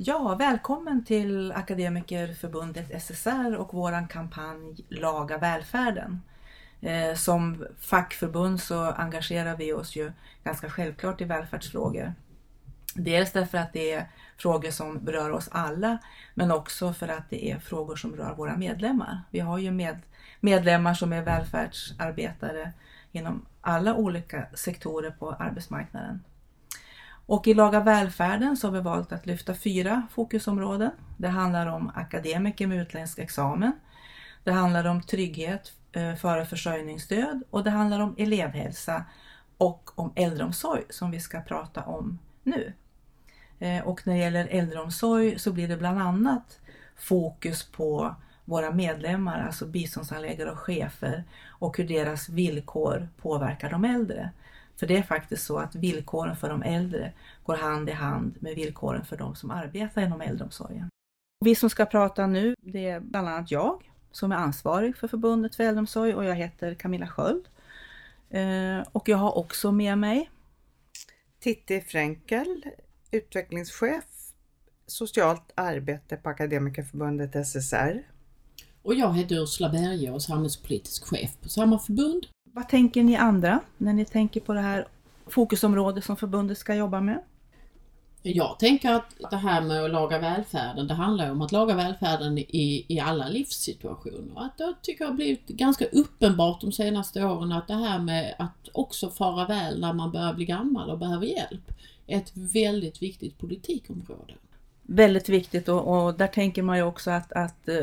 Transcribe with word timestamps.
Ja, 0.00 0.34
välkommen 0.34 1.04
till 1.04 1.52
Akademikerförbundet 1.52 3.02
SSR 3.02 3.56
och 3.56 3.74
våran 3.74 4.08
kampanj 4.08 4.76
Laga 4.88 5.38
välfärden. 5.38 6.22
Eh, 6.80 7.14
som 7.14 7.66
fackförbund 7.78 8.60
så 8.60 8.84
engagerar 8.84 9.56
vi 9.56 9.72
oss 9.72 9.96
ju 9.96 10.12
ganska 10.44 10.70
självklart 10.70 11.20
i 11.20 11.24
välfärdsfrågor. 11.24 12.14
Dels 12.94 13.32
därför 13.32 13.58
att 13.58 13.72
det 13.72 13.92
är 13.92 14.10
frågor 14.36 14.70
som 14.70 15.04
berör 15.04 15.30
oss 15.30 15.48
alla, 15.52 15.98
men 16.34 16.50
också 16.50 16.92
för 16.92 17.08
att 17.08 17.30
det 17.30 17.50
är 17.50 17.58
frågor 17.58 17.96
som 17.96 18.16
rör 18.16 18.34
våra 18.34 18.56
medlemmar. 18.56 19.22
Vi 19.30 19.40
har 19.40 19.58
ju 19.58 19.70
med, 19.70 19.98
medlemmar 20.40 20.94
som 20.94 21.12
är 21.12 21.22
välfärdsarbetare 21.22 22.72
inom 23.12 23.46
alla 23.60 23.94
olika 23.94 24.46
sektorer 24.54 25.10
på 25.10 25.32
arbetsmarknaden. 25.32 26.20
Och 27.28 27.46
i 27.46 27.54
Laga 27.54 27.80
välfärden 27.80 28.56
så 28.56 28.66
har 28.66 28.72
vi 28.72 28.80
valt 28.80 29.12
att 29.12 29.26
lyfta 29.26 29.54
fyra 29.54 30.02
fokusområden. 30.10 30.90
Det 31.16 31.28
handlar 31.28 31.66
om 31.66 31.90
akademiker 31.94 32.66
med 32.66 32.78
utländsk 32.78 33.18
examen. 33.18 33.72
Det 34.44 34.52
handlar 34.52 34.84
om 34.84 35.02
trygghet 35.02 35.72
eh, 35.92 36.14
före 36.14 36.46
försörjningsstöd 36.46 37.42
och 37.50 37.64
det 37.64 37.70
handlar 37.70 38.00
om 38.00 38.14
elevhälsa 38.18 39.04
och 39.58 39.90
om 39.94 40.12
äldreomsorg 40.14 40.82
som 40.90 41.10
vi 41.10 41.20
ska 41.20 41.40
prata 41.40 41.82
om 41.82 42.18
nu. 42.42 42.72
Eh, 43.58 43.86
och 43.86 44.06
när 44.06 44.14
det 44.14 44.20
gäller 44.20 44.48
äldreomsorg 44.50 45.38
så 45.38 45.52
blir 45.52 45.68
det 45.68 45.76
bland 45.76 45.98
annat 46.00 46.60
fokus 46.96 47.64
på 47.64 48.14
våra 48.44 48.70
medlemmar, 48.70 49.46
alltså 49.46 49.66
biståndshandläggare 49.66 50.50
och 50.50 50.58
chefer 50.58 51.24
och 51.48 51.78
hur 51.78 51.88
deras 51.88 52.28
villkor 52.28 53.08
påverkar 53.16 53.70
de 53.70 53.84
äldre. 53.84 54.30
För 54.78 54.86
det 54.86 54.96
är 54.96 55.02
faktiskt 55.02 55.46
så 55.46 55.58
att 55.58 55.74
villkoren 55.74 56.36
för 56.36 56.48
de 56.48 56.62
äldre 56.62 57.12
går 57.44 57.56
hand 57.56 57.88
i 57.88 57.92
hand 57.92 58.34
med 58.40 58.54
villkoren 58.54 59.04
för 59.04 59.16
de 59.16 59.34
som 59.36 59.50
arbetar 59.50 60.02
inom 60.02 60.20
äldreomsorgen. 60.20 60.88
Vi 61.44 61.54
som 61.54 61.70
ska 61.70 61.86
prata 61.86 62.26
nu, 62.26 62.54
det 62.60 62.88
är 62.88 63.00
bland 63.00 63.28
annat 63.28 63.50
jag 63.50 63.90
som 64.12 64.32
är 64.32 64.36
ansvarig 64.36 64.96
för 64.96 65.08
förbundet 65.08 65.54
för 65.54 65.64
äldreomsorg 65.64 66.14
och 66.14 66.24
jag 66.24 66.34
heter 66.34 66.74
Camilla 66.74 67.06
Sköld. 67.06 67.48
Eh, 68.30 68.88
och 68.92 69.08
jag 69.08 69.16
har 69.16 69.38
också 69.38 69.72
med 69.72 69.98
mig 69.98 70.30
Titti 71.40 71.80
Fränkel, 71.80 72.62
utvecklingschef 73.10 74.04
socialt 74.86 75.52
arbete 75.54 76.16
på 76.16 76.28
Akademikerförbundet 76.28 77.46
SSR. 77.46 78.02
Och 78.82 78.94
jag 78.94 79.16
heter 79.16 79.42
Ursula 79.42 79.68
Berge 79.68 80.10
och 80.10 80.22
samhällspolitisk 80.22 81.04
chef 81.04 81.36
på 81.42 81.48
samma 81.48 81.78
förbund. 81.78 82.26
Vad 82.52 82.68
tänker 82.68 83.02
ni 83.02 83.16
andra 83.16 83.60
när 83.76 83.92
ni 83.92 84.04
tänker 84.04 84.40
på 84.40 84.54
det 84.54 84.60
här 84.60 84.88
fokusområdet 85.26 86.04
som 86.04 86.16
förbundet 86.16 86.58
ska 86.58 86.74
jobba 86.74 87.00
med? 87.00 87.22
Jag 88.22 88.58
tänker 88.58 88.92
att 88.92 89.14
det 89.30 89.36
här 89.36 89.60
med 89.60 89.84
att 89.84 89.90
laga 89.90 90.18
välfärden, 90.18 90.86
det 90.86 90.94
handlar 90.94 91.30
om 91.30 91.42
att 91.42 91.52
laga 91.52 91.74
välfärden 91.74 92.38
i, 92.38 92.86
i 92.88 93.00
alla 93.00 93.28
livssituationer. 93.28 94.40
Att 94.40 94.58
det 94.58 94.74
tycker 94.82 95.04
jag 95.04 95.10
har 95.10 95.16
blivit 95.16 95.46
ganska 95.46 95.84
uppenbart 95.84 96.60
de 96.60 96.72
senaste 96.72 97.24
åren 97.24 97.52
att 97.52 97.68
det 97.68 97.74
här 97.74 97.98
med 97.98 98.34
att 98.38 98.68
också 98.72 99.10
fara 99.10 99.46
väl 99.46 99.80
när 99.80 99.92
man 99.92 100.12
börjar 100.12 100.34
bli 100.34 100.44
gammal 100.44 100.90
och 100.90 100.98
behöver 100.98 101.26
hjälp 101.26 101.72
är 102.06 102.16
ett 102.16 102.32
väldigt 102.34 103.02
viktigt 103.02 103.38
politikområde. 103.38 104.34
Väldigt 104.82 105.28
viktigt 105.28 105.68
och, 105.68 106.06
och 106.06 106.14
där 106.14 106.26
tänker 106.26 106.62
man 106.62 106.76
ju 106.76 106.82
också 106.82 107.10
att, 107.10 107.32
att 107.32 107.68
eh, 107.68 107.76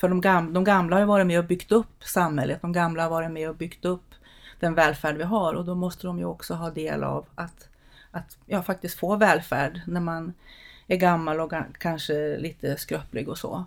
för 0.00 0.08
de 0.08 0.20
gamla, 0.20 0.52
de 0.52 0.64
gamla 0.64 0.96
har 0.96 1.00
ju 1.00 1.06
varit 1.06 1.26
med 1.26 1.38
och 1.38 1.44
byggt 1.44 1.72
upp 1.72 2.04
samhället, 2.04 2.62
de 2.62 2.72
gamla 2.72 3.02
har 3.02 3.10
varit 3.10 3.30
med 3.30 3.48
och 3.48 3.56
byggt 3.56 3.84
upp 3.84 4.14
den 4.60 4.74
välfärd 4.74 5.16
vi 5.16 5.24
har 5.24 5.54
och 5.54 5.64
då 5.64 5.74
måste 5.74 6.06
de 6.06 6.18
ju 6.18 6.24
också 6.24 6.54
ha 6.54 6.70
del 6.70 7.04
av 7.04 7.26
att, 7.34 7.68
att 8.10 8.38
ja, 8.46 8.62
faktiskt 8.62 8.98
få 8.98 9.16
välfärd 9.16 9.80
när 9.86 10.00
man 10.00 10.32
är 10.86 10.96
gammal 10.96 11.40
och 11.40 11.52
kanske 11.78 12.36
lite 12.38 12.76
skröplig 12.76 13.28
och 13.28 13.38
så. 13.38 13.64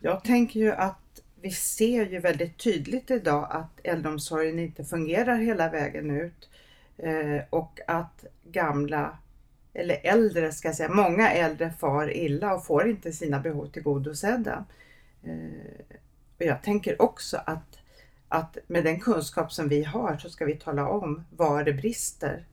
Jag 0.00 0.24
tänker 0.24 0.60
ju 0.60 0.72
att 0.72 1.20
vi 1.40 1.50
ser 1.50 2.06
ju 2.06 2.18
väldigt 2.18 2.58
tydligt 2.58 3.10
idag 3.10 3.48
att 3.50 3.80
äldreomsorgen 3.82 4.58
inte 4.58 4.84
fungerar 4.84 5.36
hela 5.36 5.68
vägen 5.68 6.10
ut 6.10 6.48
eh, 6.98 7.42
och 7.50 7.80
att 7.86 8.24
gamla 8.44 9.18
eller 9.74 10.00
äldre 10.02 10.52
ska 10.52 10.68
jag 10.68 10.74
säga, 10.74 10.88
många 10.88 11.30
äldre 11.30 11.70
far 11.70 12.16
illa 12.16 12.54
och 12.54 12.66
får 12.66 12.88
inte 12.88 13.12
sina 13.12 13.40
behov 13.40 13.66
tillgodosedda. 13.66 14.52
Eh, 14.52 14.64
och 16.38 16.46
jag 16.46 16.62
tänker 16.62 17.02
också 17.02 17.40
att, 17.46 17.78
att 18.28 18.58
med 18.66 18.84
den 18.84 19.00
kunskap 19.00 19.52
som 19.52 19.68
vi 19.68 19.84
har 19.84 20.18
så 20.18 20.30
ska 20.30 20.44
vi 20.44 20.56
tala 20.56 20.88
om 20.88 21.24
var 21.30 21.64
det 21.64 21.72
brister. 21.72 22.44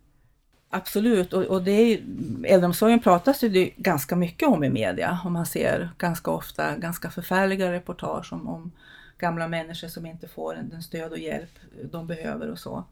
Absolut, 0.69 1.33
och, 1.33 1.43
och 1.43 1.63
det 1.63 1.71
är, 1.71 2.01
äldreomsorgen 2.43 2.99
pratas 2.99 3.39
det 3.39 3.71
ganska 3.77 4.15
mycket 4.15 4.47
om 4.47 4.63
i 4.63 4.69
media 4.69 5.19
och 5.25 5.31
man 5.31 5.45
ser 5.45 5.89
ganska 5.97 6.31
ofta 6.31 6.77
ganska 6.77 7.09
förfärliga 7.09 7.71
reportage 7.71 8.33
om, 8.33 8.47
om 8.47 8.71
gamla 9.17 9.47
människor 9.47 9.87
som 9.87 10.05
inte 10.05 10.27
får 10.27 10.55
den 10.69 10.83
stöd 10.83 11.11
och 11.11 11.17
hjälp 11.17 11.59
de 11.91 12.07
behöver 12.07 12.51
och 12.51 12.59
så. 12.59 12.83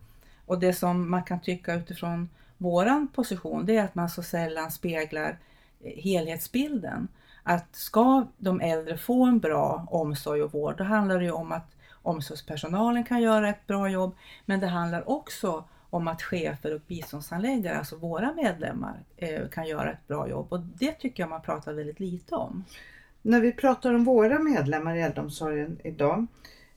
Och 0.45 0.59
det 0.59 0.73
som 0.73 1.09
man 1.09 1.23
kan 1.23 1.39
tycka 1.39 1.75
utifrån 1.75 2.29
våran 2.57 3.07
position 3.07 3.65
det 3.65 3.77
är 3.77 3.83
att 3.83 3.95
man 3.95 4.09
så 4.09 4.23
sällan 4.23 4.71
speglar 4.71 5.37
eh, 5.83 6.03
helhetsbilden 6.03 7.07
att 7.47 7.75
ska 7.75 8.27
de 8.37 8.61
äldre 8.61 8.97
få 8.97 9.25
en 9.25 9.39
bra 9.39 9.87
omsorg 9.89 10.43
och 10.43 10.51
vård, 10.51 10.77
då 10.77 10.83
handlar 10.83 11.19
det 11.19 11.25
ju 11.25 11.31
om 11.31 11.51
att 11.51 11.75
omsorgspersonalen 12.01 13.03
kan 13.03 13.21
göra 13.21 13.49
ett 13.49 13.67
bra 13.67 13.89
jobb, 13.89 14.15
men 14.45 14.59
det 14.59 14.67
handlar 14.67 15.09
också 15.09 15.63
om 15.89 16.07
att 16.07 16.21
chefer 16.21 16.75
och 16.75 16.81
biståndshandläggare, 16.87 17.77
alltså 17.77 17.95
våra 17.95 18.33
medlemmar, 18.33 18.99
eh, 19.17 19.47
kan 19.47 19.67
göra 19.67 19.91
ett 19.91 20.07
bra 20.07 20.29
jobb 20.29 20.47
och 20.49 20.59
det 20.59 20.91
tycker 20.91 21.23
jag 21.23 21.29
man 21.29 21.41
pratar 21.41 21.73
väldigt 21.73 21.99
lite 21.99 22.35
om. 22.35 22.65
När 23.21 23.41
vi 23.41 23.51
pratar 23.51 23.93
om 23.93 24.03
våra 24.03 24.39
medlemmar 24.39 24.95
i 24.95 25.01
äldreomsorgen 25.01 25.79
idag, 25.83 26.27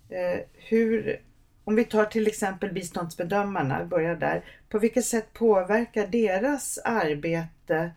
eh, 0.09 0.41
hur, 0.53 1.21
om 1.65 1.75
vi 1.75 1.85
tar 1.85 2.05
till 2.05 2.27
exempel 2.27 2.73
biståndsbedömarna, 2.73 3.85
börjar 3.85 4.17
där, 4.17 4.45
på 4.69 4.79
vilket 4.79 5.05
sätt 5.05 5.33
påverkar 5.33 6.07
deras 6.07 6.79
arbete 6.79 7.77
eh, 7.77 7.89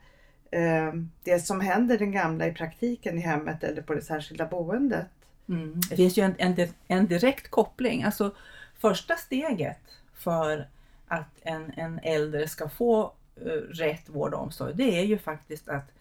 det 1.24 1.40
som 1.40 1.62
händer 1.62 1.98
den 1.98 2.12
gamla 2.12 2.48
i 2.48 2.54
praktiken 2.54 3.18
i 3.18 3.22
hemmet 3.22 3.64
eller 3.64 3.82
på 3.82 3.94
det 3.94 4.02
särskilda 4.02 4.46
boendet. 4.46 5.08
Mm. 5.50 5.82
Det 5.90 5.96
finns 5.96 6.18
ju 6.18 6.24
en, 6.24 6.36
en, 6.38 6.68
en, 6.88 7.08
direkt 7.08 7.52
koppling. 7.52 8.04
Alltså 8.04 8.36
första 8.80 9.16
steget 9.16 9.80
för 10.14 10.68
att 11.08 11.30
en, 11.42 11.72
en 11.76 12.00
äldre 12.00 12.48
ska 12.48 12.70
få 12.70 13.14
uh, 13.46 13.52
rätt 13.74 14.10
vård 14.10 14.34
och 14.34 14.42
omsorg, 14.42 14.74
det 14.76 15.00
är 15.00 15.04
ju 15.04 15.18
faktiskt 15.18 15.70
att 15.70 15.92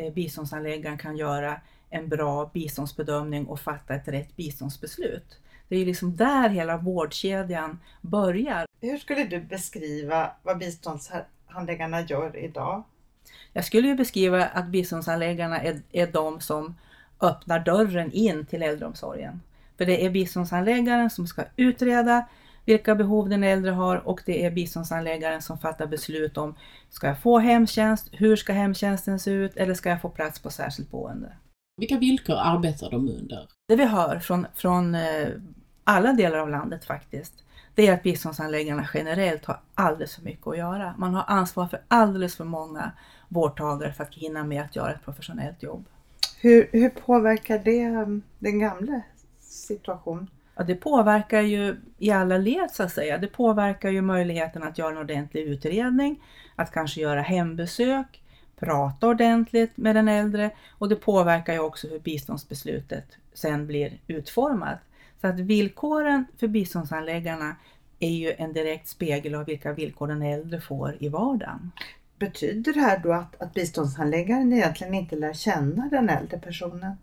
uh, 0.00 0.12
biståndsanläggaren 0.12 0.98
kan 0.98 1.16
göra 1.16 1.60
en 1.90 2.08
bra 2.08 2.50
biståndsbedömning 2.54 3.46
och 3.46 3.60
fatta 3.60 3.94
ett 3.94 4.08
rätt 4.08 4.36
biståndsbeslut. 4.36 5.38
Det 5.68 5.76
är 5.76 5.78
ju 5.78 5.86
liksom 5.86 6.16
där 6.16 6.48
hela 6.48 6.76
vårdkedjan 6.76 7.80
börjar. 8.00 8.66
Hur 8.80 8.98
skulle 8.98 9.24
du 9.24 9.40
beskriva 9.40 10.30
vad 10.42 10.58
biståndshandläggarna 10.58 12.00
gör 12.00 12.36
idag? 12.36 12.82
Jag 13.52 13.64
skulle 13.64 13.88
ju 13.88 13.94
beskriva 13.94 14.44
att 14.44 14.66
biståndsanläggarna 14.66 15.60
är, 15.60 15.82
är 15.92 16.06
de 16.06 16.40
som 16.40 16.74
öppnar 17.20 17.60
dörren 17.60 18.12
in 18.12 18.46
till 18.46 18.62
äldreomsorgen. 18.62 19.40
För 19.78 19.86
det 19.86 20.06
är 20.06 20.10
biståndsanläggaren 20.10 21.10
som 21.10 21.26
ska 21.26 21.44
utreda 21.56 22.26
vilka 22.64 22.94
behov 22.94 23.28
den 23.28 23.44
äldre 23.44 23.70
har 23.70 24.08
och 24.08 24.22
det 24.26 24.44
är 24.44 24.50
biståndsanläggaren 24.50 25.42
som 25.42 25.58
fattar 25.58 25.86
beslut 25.86 26.36
om 26.36 26.54
ska 26.90 27.06
jag 27.06 27.22
få 27.22 27.38
hemtjänst, 27.38 28.08
hur 28.12 28.36
ska 28.36 28.52
hemtjänsten 28.52 29.18
se 29.18 29.30
ut 29.30 29.56
eller 29.56 29.74
ska 29.74 29.88
jag 29.88 30.02
få 30.02 30.08
plats 30.08 30.38
på 30.38 30.50
särskilt 30.50 30.90
boende. 30.90 31.32
Vilka 31.76 31.98
villkor 31.98 32.36
arbetar 32.38 32.90
de 32.90 33.08
under? 33.08 33.48
Det 33.68 33.76
vi 33.76 33.84
hör 33.84 34.18
från, 34.18 34.46
från 34.54 34.94
eh, 34.94 35.28
alla 35.84 36.12
delar 36.12 36.38
av 36.38 36.50
landet 36.50 36.84
faktiskt, 36.84 37.44
det 37.74 37.86
är 37.86 37.94
att 37.94 38.02
biståndsanläggarna 38.02 38.88
generellt 38.94 39.44
har 39.44 39.60
alldeles 39.74 40.14
för 40.14 40.22
mycket 40.22 40.46
att 40.46 40.58
göra. 40.58 40.94
Man 40.98 41.14
har 41.14 41.24
ansvar 41.26 41.66
för 41.66 41.80
alldeles 41.88 42.36
för 42.36 42.44
många 42.44 42.92
vårdtagare 43.32 43.92
för 43.92 44.04
att 44.04 44.14
hinna 44.14 44.44
med 44.44 44.62
att 44.62 44.76
göra 44.76 44.92
ett 44.92 45.04
professionellt 45.04 45.62
jobb. 45.62 45.84
Hur, 46.40 46.68
hur 46.72 46.88
påverkar 46.88 47.58
det 47.58 47.86
um, 47.86 48.22
den 48.38 48.58
gamla 48.58 49.02
situation? 49.40 50.30
Ja, 50.56 50.64
det 50.64 50.74
påverkar 50.74 51.40
ju 51.40 51.76
i 51.98 52.10
alla 52.10 52.38
led 52.38 52.70
så 52.70 52.82
att 52.82 52.92
säga. 52.92 53.18
Det 53.18 53.26
påverkar 53.26 53.90
ju 53.90 54.00
möjligheten 54.00 54.62
att 54.62 54.78
göra 54.78 54.90
en 54.90 54.98
ordentlig 54.98 55.42
utredning, 55.42 56.22
att 56.56 56.72
kanske 56.72 57.00
göra 57.00 57.20
hembesök, 57.20 58.22
prata 58.56 59.08
ordentligt 59.08 59.76
med 59.76 59.96
den 59.96 60.08
äldre 60.08 60.50
och 60.78 60.88
det 60.88 60.96
påverkar 60.96 61.52
ju 61.52 61.58
också 61.58 61.88
hur 61.88 61.98
biståndsbeslutet 61.98 63.04
sen 63.34 63.66
blir 63.66 63.98
utformat. 64.06 64.78
Så 65.20 65.26
att 65.26 65.40
villkoren 65.40 66.24
för 66.38 66.48
biståndsanläggarna 66.48 67.56
är 67.98 68.10
ju 68.10 68.32
en 68.32 68.52
direkt 68.52 68.88
spegel 68.88 69.34
av 69.34 69.44
vilka 69.44 69.72
villkor 69.72 70.06
den 70.06 70.22
äldre 70.22 70.60
får 70.60 70.96
i 71.00 71.08
vardagen. 71.08 71.70
Betyder 72.22 72.72
det 72.72 72.80
här 72.80 72.98
då 72.98 73.12
att, 73.12 73.42
att 73.42 73.54
biståndshandläggaren 73.54 74.52
egentligen 74.52 74.94
inte 74.94 75.16
lär 75.16 75.32
känna 75.32 75.88
den 75.88 76.08
äldre 76.08 76.38
personen 76.38 76.96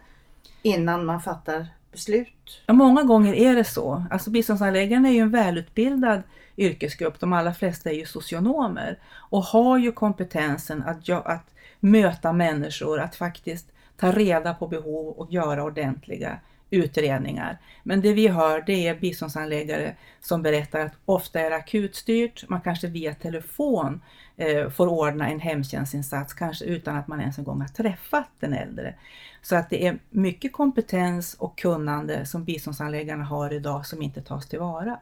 innan 0.62 1.06
man 1.06 1.22
fattar 1.22 1.68
beslut? 1.92 2.62
Ja, 2.66 2.74
många 2.74 3.04
gånger 3.04 3.34
är 3.34 3.56
det 3.56 3.64
så. 3.64 4.06
Alltså 4.12 4.30
biståndsanläggaren 4.30 5.06
är 5.06 5.12
ju 5.12 5.20
en 5.20 5.32
välutbildad 5.32 6.22
yrkesgrupp. 6.58 7.20
De 7.20 7.34
allra 7.34 7.54
flesta 7.54 7.90
är 7.90 7.94
ju 7.94 8.06
socionomer 8.06 9.00
och 9.08 9.44
har 9.44 9.78
ju 9.78 9.92
kompetensen 9.92 10.84
att, 10.84 11.10
att 11.10 11.54
möta 11.80 12.34
människor, 12.34 13.00
att 13.00 13.16
faktiskt 13.16 13.72
ta 13.98 14.12
reda 14.12 14.54
på 14.54 14.68
behov 14.68 15.08
och 15.08 15.34
göra 15.34 15.64
ordentliga 15.64 16.40
utredningar. 16.70 17.58
Men 17.84 18.02
det 18.02 18.14
vi 18.14 18.28
hör 18.28 18.64
det 18.66 18.88
är 18.88 18.96
biståndsanläggare 18.96 19.96
som 20.20 20.42
berättar 20.42 20.80
att 20.80 20.94
ofta 21.06 21.40
är 21.40 21.50
det 21.50 21.56
akutstyrt, 21.56 22.50
man 22.50 22.62
kanske 22.62 22.88
via 22.88 23.14
telefon 23.14 24.02
eh, 24.38 24.70
får 24.70 24.88
ordna 24.88 25.30
en 25.30 25.40
hemtjänstinsats, 25.40 26.34
kanske 26.34 26.66
utan 26.66 26.98
att 26.98 27.08
man 27.08 27.20
ens 27.22 27.38
en 27.38 27.44
gång 27.44 27.62
har 27.62 27.68
träffat 27.68 28.30
den 28.40 28.54
äldre. 28.54 28.96
Så 29.42 29.56
att 29.56 29.70
det 29.70 29.88
är 29.88 30.00
mycket 30.10 30.54
kompetens 30.54 31.34
och 31.34 31.58
kunnande 31.58 32.26
som 32.26 32.44
biståndsanläggarna 32.44 33.24
har 33.24 33.54
idag 33.54 33.86
som 33.86 34.02
inte 34.02 34.22
tas 34.22 34.48
tillvara. 34.48 35.00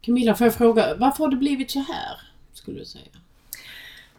Camilla, 0.00 0.34
får 0.34 0.46
jag 0.46 0.54
fråga, 0.54 0.96
varför 0.96 1.24
har 1.24 1.30
det 1.30 1.36
blivit 1.36 1.70
så 1.70 1.78
här, 1.78 2.20
skulle 2.52 2.78
du 2.78 2.84
säga? 2.84 3.04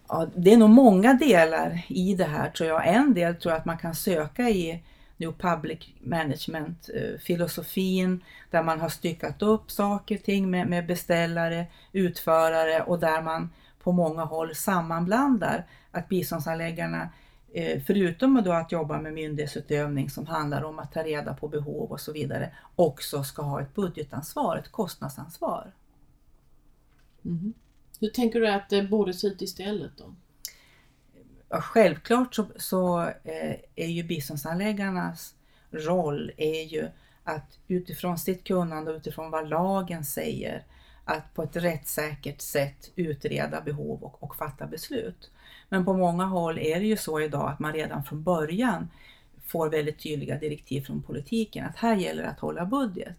Ja, 0.08 0.28
det 0.36 0.54
är 0.54 0.58
nog 0.58 0.70
många 0.70 1.14
delar 1.14 1.82
i 1.88 2.16
det 2.16 2.26
här 2.26 2.50
tror 2.50 2.70
jag. 2.70 2.88
En 2.88 3.14
del 3.14 3.36
tror 3.36 3.52
jag 3.52 3.60
att 3.60 3.66
man 3.66 3.78
kan 3.78 3.96
söka 3.96 4.50
i 4.50 4.84
New 5.22 5.32
Public 5.32 5.80
Management-filosofin 6.00 8.14
eh, 8.14 8.20
där 8.50 8.64
man 8.64 8.80
har 8.80 8.90
styckat 8.90 9.42
upp 9.42 9.72
saker 9.72 10.18
och 10.18 10.24
ting 10.24 10.52
med, 10.52 10.68
med 10.68 10.88
beställare, 10.88 11.66
utförare 11.92 12.84
och 12.84 13.00
där 13.00 13.22
man 13.22 13.50
på 13.84 13.92
många 13.92 14.24
håll 14.24 14.56
sammanblandar 14.56 15.68
att 15.92 16.10
biståndsanläggarna 16.10 17.10
eh, 17.54 17.82
förutom 17.88 18.42
då 18.46 18.52
att 18.52 18.72
jobba 18.72 19.02
med 19.02 19.14
myndighetsutövning 19.14 20.10
som 20.10 20.28
handlar 20.28 20.64
om 20.64 20.80
att 20.80 20.92
ta 20.92 21.04
reda 21.04 21.34
på 21.34 21.48
behov 21.48 21.92
och 21.92 22.00
så 22.00 22.12
vidare, 22.12 22.56
också 22.76 23.24
ska 23.24 23.42
ha 23.42 23.62
ett 23.62 23.76
budgetansvar, 23.76 24.58
ett 24.58 24.72
kostnadsansvar. 24.72 25.72
Mm. 27.26 27.54
Hur 28.00 28.10
tänker 28.10 28.40
du 28.40 28.48
att 28.48 28.72
eh, 28.72 28.82
det 28.82 28.88
borde 28.88 29.14
se 29.14 29.28
ut 29.28 29.42
istället 29.42 29.92
då? 29.98 30.16
Ja, 31.54 31.62
självklart 31.62 32.36
så, 32.36 32.46
så 32.56 33.02
eh, 33.02 33.56
är 33.76 33.88
ju 33.88 34.04
biståndsanläggarnas 34.04 35.36
roll 35.72 36.32
är 36.38 36.64
ju 36.64 36.88
att 37.24 37.60
utifrån 37.68 38.18
sitt 38.18 38.44
kunnande 38.44 38.92
och 38.92 38.98
utifrån 38.98 39.32
vad 39.32 39.50
lagen 39.50 40.06
säger 40.06 40.64
att 41.06 41.34
på 41.34 41.44
ett 41.44 41.56
rättssäkert 41.56 42.42
sätt 42.42 42.92
utreda 42.96 43.62
behov 43.62 44.04
och, 44.04 44.24
och 44.24 44.36
fatta 44.36 44.68
beslut. 44.68 45.32
Men 45.70 45.86
på 45.86 45.94
många 45.94 46.26
håll 46.26 46.58
är 46.58 46.80
det 46.80 46.86
ju 46.86 46.98
så 46.98 47.22
idag 47.22 47.50
att 47.50 47.60
man 47.60 47.74
redan 47.74 48.04
från 48.04 48.24
början 48.24 48.90
får 49.46 49.70
väldigt 49.70 50.04
tydliga 50.04 50.38
direktiv 50.38 50.82
från 50.82 51.04
politiken 51.04 51.66
att 51.66 51.78
här 51.78 51.96
gäller 51.96 52.24
det 52.24 52.30
att 52.30 52.40
hålla 52.40 52.66
budget. 52.66 53.18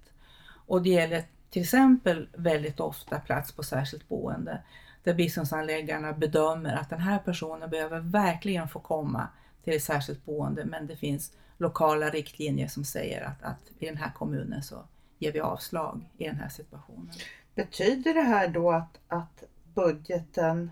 Och 0.67 0.83
det 0.83 0.91
gäller 0.91 1.25
till 1.51 1.63
exempel 1.63 2.29
väldigt 2.33 2.81
ofta 2.81 3.21
plats 3.21 3.53
på 3.53 3.63
särskilt 3.63 4.09
boende 4.09 4.63
där 5.03 5.15
biståndsanläggarna 5.15 6.13
bedömer 6.13 6.77
att 6.77 6.91
den 6.91 7.01
här 7.01 7.19
personen 7.19 7.71
behöver 7.71 8.01
verkligen 8.01 8.69
få 8.69 8.81
komma 8.81 9.29
till 9.65 9.73
ett 9.73 9.83
särskilt 9.83 10.25
boende 10.25 10.65
men 10.65 10.87
det 10.87 10.97
finns 10.97 11.33
lokala 11.59 12.11
riktlinjer 12.11 12.69
som 12.69 12.85
säger 12.85 13.23
att, 13.25 13.43
att 13.43 13.71
i 13.79 13.87
den 13.87 13.97
här 13.97 14.11
kommunen 14.11 14.63
så 14.63 14.85
ger 15.19 15.33
vi 15.33 15.41
avslag 15.41 16.11
i 16.19 16.25
den 16.25 16.37
här 16.37 16.49
situationen. 16.49 17.11
Betyder 17.55 18.15
det 18.15 18.23
här 18.23 18.49
då 18.49 18.71
att, 18.71 18.99
att 19.09 19.45
budgeten, 19.75 20.71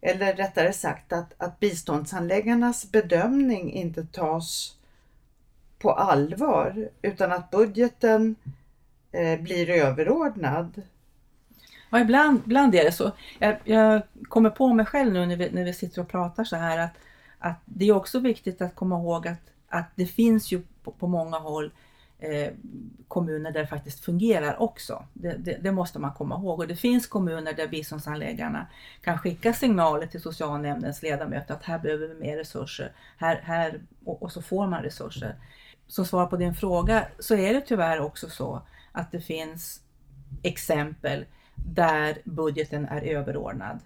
eller 0.00 0.34
rättare 0.34 0.72
sagt 0.72 1.12
att, 1.12 1.34
att 1.38 1.60
biståndsanläggarnas 1.60 2.92
bedömning 2.92 3.72
inte 3.72 4.06
tas 4.06 4.76
på 5.78 5.92
allvar 5.92 6.88
utan 7.02 7.32
att 7.32 7.50
budgeten 7.50 8.36
eh, 9.12 9.40
blir 9.40 9.70
överordnad? 9.70 10.82
Ja, 11.94 12.00
ibland, 12.00 12.40
ibland 12.46 12.74
är 12.74 12.84
det 12.84 12.92
så. 12.92 13.12
Jag, 13.38 13.56
jag, 13.64 14.02
kommer 14.28 14.50
på 14.50 14.74
mig 14.74 14.86
själv 14.86 15.12
nu 15.12 15.26
när 15.26 15.36
vi, 15.36 15.50
när 15.50 15.64
vi 15.64 15.72
sitter 15.72 16.02
och 16.02 16.08
pratar 16.08 16.44
så 16.44 16.56
här 16.56 16.78
att, 16.78 16.92
att 17.38 17.60
det 17.64 17.88
är 17.88 17.92
också 17.92 18.18
viktigt 18.18 18.62
att 18.62 18.74
komma 18.74 18.98
ihåg 18.98 19.28
att, 19.28 19.40
att 19.68 19.90
det 19.94 20.06
finns 20.06 20.52
ju 20.52 20.62
på, 20.82 20.92
på 20.92 21.06
många 21.06 21.38
håll 21.38 21.70
eh, 22.18 22.52
kommuner 23.08 23.50
där 23.50 23.60
det 23.60 23.66
faktiskt 23.66 24.04
fungerar 24.04 24.62
också. 24.62 25.04
Det, 25.12 25.36
det, 25.38 25.58
det, 25.62 25.72
måste 25.72 25.98
man 25.98 26.12
komma 26.12 26.34
ihåg. 26.34 26.60
Och 26.60 26.66
det 26.66 26.76
finns 26.76 27.06
kommuner 27.06 27.52
där 27.52 27.68
biståndsanläggarna 27.68 28.66
kan 29.00 29.18
skicka 29.18 29.52
signaler 29.52 30.06
till 30.06 30.22
socialnämndens 30.22 31.02
ledamöter 31.02 31.54
att 31.54 31.64
här 31.64 31.78
behöver 31.78 32.08
vi 32.08 32.14
mer 32.14 32.36
resurser. 32.36 32.92
Här, 33.16 33.40
här, 33.44 33.80
och, 34.04 34.22
och 34.22 34.32
så 34.32 34.42
får 34.42 34.66
man 34.66 34.82
resurser. 34.82 35.34
Som 35.86 36.04
svar 36.04 36.26
på 36.26 36.36
din 36.36 36.54
fråga 36.54 37.06
så 37.18 37.34
är 37.34 37.54
det 37.54 37.60
tyvärr 37.60 38.00
också 38.00 38.30
så 38.30 38.62
att 38.92 39.12
det 39.12 39.20
finns 39.20 39.80
exempel 40.42 41.24
där 41.64 42.18
budgeten 42.24 42.86
är 42.86 43.02
överordnad 43.02 43.78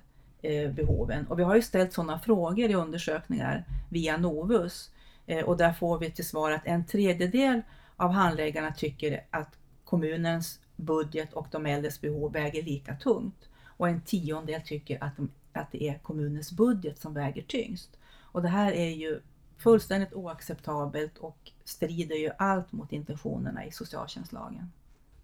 eh, 0.43 0.71
behoven. 0.71 1.27
Och 1.27 1.39
vi 1.39 1.43
har 1.43 1.57
ju 1.57 1.63
ställt 1.63 1.93
sådana 1.93 2.19
frågor 2.19 2.71
i 2.71 2.75
undersökningar 2.75 3.65
via 3.89 4.17
Novus 4.17 4.91
eh, 5.27 5.45
och 5.45 5.57
där 5.57 5.73
får 5.73 5.99
vi 5.99 6.11
till 6.11 6.27
svar 6.27 6.51
att 6.51 6.67
en 6.67 6.87
tredjedel 6.87 7.63
av 7.97 8.11
handläggarna 8.11 8.73
tycker 8.73 9.25
att 9.31 9.59
kommunens 9.85 10.61
budget 10.77 11.33
och 11.33 11.47
de 11.51 11.67
äldres 11.67 12.01
behov 12.01 12.33
väger 12.33 12.63
lika 12.63 12.97
tungt 12.97 13.49
och 13.65 13.89
en 13.89 14.01
tiondel 14.01 14.61
tycker 14.63 15.05
att, 15.05 15.17
de, 15.17 15.31
att 15.53 15.73
det 15.73 15.89
är 15.89 15.99
kommunens 15.99 16.53
budget 16.53 16.99
som 16.99 17.15
väger 17.15 17.43
tyngst. 17.43 17.99
Och 18.21 18.43
det 18.43 18.49
här 18.49 18.73
är 18.73 18.91
ju 18.91 19.21
fullständigt 19.57 20.13
oacceptabelt 20.13 21.19
och 21.19 21.53
strider 21.65 22.17
ju 22.17 22.31
allt 22.39 22.73
mot 22.73 22.93
intentionerna 22.93 23.67
i 23.67 23.73
socialtjänstlagen. 23.73 24.73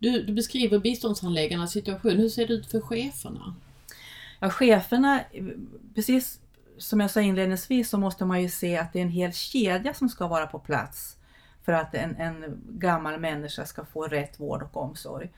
Du, 0.05 0.23
du 0.23 0.33
beskriver 0.33 0.79
biståndshandläggarnas 0.79 1.73
situation. 1.73 2.17
Hur 2.17 2.29
ser 2.29 2.47
det 2.47 2.53
ut 2.53 2.71
för 2.71 2.81
cheferna? 2.81 3.55
Ja, 4.41 4.51
cheferna, 4.51 5.21
precis 5.95 6.41
som 6.79 7.01
jag 7.01 7.11
sa 7.11 7.21
inledningsvis 7.21 7.91
så 7.91 7.99
måste 7.99 8.25
man 8.25 8.43
ju 8.43 8.49
se 8.49 8.77
att 8.77 8.93
det 8.93 8.99
är 8.99 9.03
en 9.03 9.09
hel 9.09 9.33
kedja 9.33 9.95
som 9.95 10.09
ska 10.09 10.27
vara 10.27 10.47
på 10.47 10.59
plats 10.59 11.17
för 11.63 11.73
att 11.73 11.95
en, 11.95 12.17
en 12.17 12.63
gammal 12.69 13.21
människa 13.21 13.67
ska 13.67 13.85
få 13.85 14.07
rätt 14.07 14.41
vård 14.41 14.63
och 14.63 14.77
omsorg. 14.77 15.31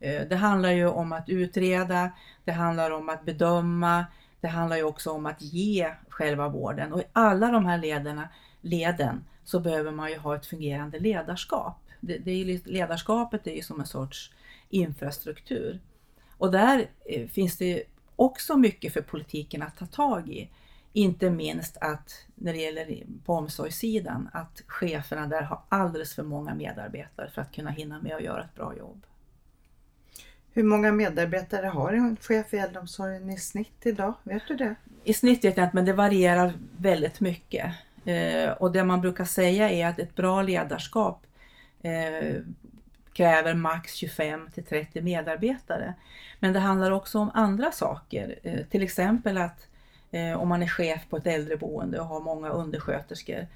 Eh, 0.00 0.22
det 0.28 0.36
handlar 0.36 0.70
ju 0.70 0.86
om 0.86 1.12
att 1.12 1.28
utreda, 1.28 2.10
det 2.44 2.52
handlar 2.52 2.90
om 2.90 3.08
att 3.08 3.24
bedöma, 3.24 4.06
det 4.40 4.48
handlar 4.48 4.76
ju 4.76 4.82
också 4.82 5.10
om 5.10 5.26
att 5.26 5.42
ge 5.42 5.94
själva 6.08 6.48
vården 6.48 6.92
och 6.92 7.00
i 7.00 7.04
alla 7.12 7.50
de 7.50 7.66
här 7.66 7.78
lederna, 7.78 8.28
leden 8.60 9.24
så 9.44 9.60
behöver 9.60 9.92
man 9.92 10.10
ju 10.10 10.18
ha 10.18 10.36
ett 10.36 10.46
fungerande 10.46 10.98
ledarskap 10.98 11.82
det, 12.02 12.18
det 12.18 12.30
är 12.30 12.68
ledarskapet 12.68 13.46
är 13.46 13.54
ju 13.54 13.62
som 13.62 13.80
en 13.80 13.86
sorts 13.86 14.32
infrastruktur. 14.68 15.80
Och 16.38 16.52
där 16.52 16.90
eh, 17.04 17.28
finns 17.28 17.56
det 17.56 17.82
också 18.16 18.56
mycket 18.56 18.92
för 18.92 19.02
politiken 19.02 19.62
att 19.62 19.76
ta 19.76 19.86
tag 19.86 20.28
i. 20.28 20.50
Inte 20.92 21.30
minst 21.30 21.76
att 21.80 22.26
när 22.34 22.52
det 22.52 22.58
gäller 22.58 23.06
på 23.24 23.34
omsorgssidan, 23.34 24.28
att 24.32 24.62
cheferna 24.66 25.26
där 25.26 25.42
har 25.42 25.60
alldeles 25.68 26.14
för 26.14 26.22
många 26.22 26.54
medarbetare 26.54 27.30
för 27.30 27.42
att 27.42 27.54
kunna 27.54 27.70
hinna 27.70 28.02
med 28.02 28.16
att 28.16 28.22
göra 28.22 28.44
ett 28.44 28.54
bra 28.54 28.76
jobb. 28.76 29.06
Hur 30.52 30.62
många 30.62 30.92
medarbetare 30.92 31.66
har 31.66 31.92
en 31.92 32.16
chef 32.16 32.54
i 32.54 32.56
äldreomsorgen 32.56 33.30
i 33.30 33.38
snitt 33.38 33.86
idag? 33.86 34.14
Vet 34.22 34.42
du 34.48 34.56
det? 34.56 34.74
I 35.04 35.14
snitt 35.14 35.44
vet 35.44 35.56
jag 35.56 35.66
inte, 35.66 35.76
men 35.76 35.84
det 35.84 35.92
varierar 35.92 36.52
väldigt 36.76 37.20
mycket. 37.20 37.74
Eh, 38.04 38.50
och 38.50 38.72
det 38.72 38.84
man 38.84 39.00
brukar 39.00 39.24
säga 39.24 39.70
är 39.70 39.86
att 39.86 39.98
ett 39.98 40.14
bra 40.14 40.42
ledarskap 40.42 41.26
eh, 41.82 42.42
kräver 43.12 43.54
max 43.54 43.94
25 43.94 44.50
till 44.54 44.64
30 44.64 45.02
medarbetare. 45.02 45.94
Men 46.40 46.52
det 46.52 46.60
handlar 46.60 46.90
också 46.90 47.18
om 47.18 47.30
andra 47.34 47.72
saker, 47.72 48.38
eh, 48.42 48.66
till 48.66 48.82
exempel 48.82 49.38
att 49.38 49.66
eh, 50.10 50.40
om 50.40 50.48
man 50.48 50.62
är 50.62 50.68
chef 50.68 51.00
på 51.10 51.16
ett 51.16 51.26
äldreboende 51.26 52.00
och 52.00 52.06
har 52.06 52.20
många 52.20 52.48
undersköterskor, 52.48 53.46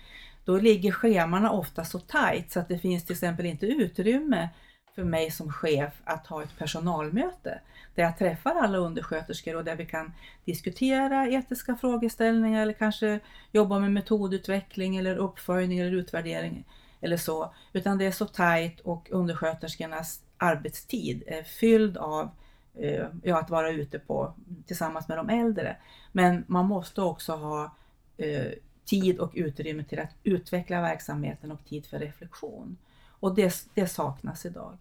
då 0.45 0.59
ligger 0.59 0.93
schemana 0.93 1.51
ofta 1.51 1.85
så 1.85 1.99
tajt 1.99 2.53
så 2.53 2.61
att 2.61 2.69
det 2.69 2.79
finns 2.79 3.05
till 3.05 3.13
exempel 3.13 3.47
inte 3.47 3.67
utrymme 3.67 4.49
för 4.95 5.05
mig 5.05 5.31
som 5.31 5.53
chef 5.53 5.93
att 6.05 6.27
ha 6.27 6.43
ett 6.43 6.59
personalmöte 6.59 7.61
där 7.95 8.03
jag 8.03 8.19
träffar 8.19 8.55
alla 8.55 8.79
undersköterskor 8.79 9.57
och 9.57 9.65
där 9.65 9.77
vi 9.77 9.87
kan 9.87 10.13
diskutera 10.45 11.29
etiska 11.29 11.77
frågeställningar 11.77 12.63
eller 12.63 12.73
kanske 12.73 13.21
jobba 13.53 13.79
med 13.79 13.93
metodutveckling 13.93 14.97
eller 14.97 15.17
uppföljning 15.17 15.79
eller 15.79 15.93
utvärdering 15.93 16.65
eller 17.07 17.17
så, 17.17 17.55
utan 17.73 17.99
det 17.99 18.07
är 18.07 18.11
så 18.11 18.27
tajt 18.27 18.81
och 18.81 19.09
undersköterskornas 19.11 20.21
arbetstid 20.37 21.23
är 21.27 21.43
fylld 21.43 21.97
av 21.97 22.31
eh, 22.75 23.07
ja, 23.23 23.41
att 23.41 23.51
vara 23.51 23.71
ute 23.71 23.99
på 23.99 24.35
tillsammans 24.67 25.09
med 25.09 25.19
de 25.19 25.31
äldre. 25.31 25.77
Men 26.13 26.45
man 26.47 26.67
måste 26.67 27.03
också 27.03 27.33
ha 27.33 27.75
eh, 28.17 28.53
tid 28.85 29.19
och 29.19 29.33
utrymme 29.35 29.85
till 29.85 29.99
att 29.99 30.15
utveckla 30.23 30.81
verksamheten 30.81 31.53
och 31.53 31.65
tid 31.65 31.87
för 31.87 31.99
reflektion. 31.99 32.77
Och 33.21 33.35
det, 33.35 33.55
det 33.75 33.87
saknas 33.87 34.47
idag. 34.47 34.79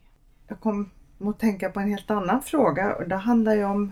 Jag 0.48 0.60
kom 0.60 0.91
att 1.20 1.39
tänka 1.39 1.70
på 1.70 1.79
en 1.79 1.89
helt 1.89 2.12
annan 2.12 2.41
fråga 2.41 2.96
och 2.96 3.10
det 3.10 3.15
handlar 3.15 3.55
ju 3.55 3.63
om 3.63 3.91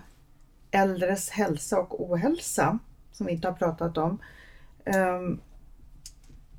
äldres 0.72 1.30
hälsa 1.30 1.80
och 1.80 2.12
ohälsa 2.12 2.80
som 3.12 3.26
vi 3.26 3.34
inte 3.34 3.48
har 3.48 3.56
pratat 3.56 3.98
om. 3.98 4.20
Um, 4.86 5.42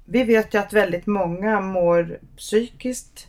vi 0.04 0.24
vet 0.24 0.54
ju 0.54 0.58
att 0.58 0.72
väldigt 0.72 1.06
många 1.06 1.60
mår 1.60 2.18
psykiskt 2.36 3.28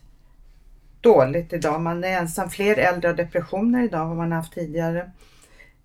dåligt 1.01 1.53
idag. 1.53 1.81
Man 1.81 2.03
är 2.03 2.07
ensam. 2.19 2.49
Fler 2.49 2.77
äldre 2.77 3.07
har 3.07 3.15
depressioner 3.15 3.83
idag 3.83 4.01
än 4.01 4.07
vad 4.07 4.17
man 4.17 4.31
haft 4.31 4.53
tidigare. 4.53 5.11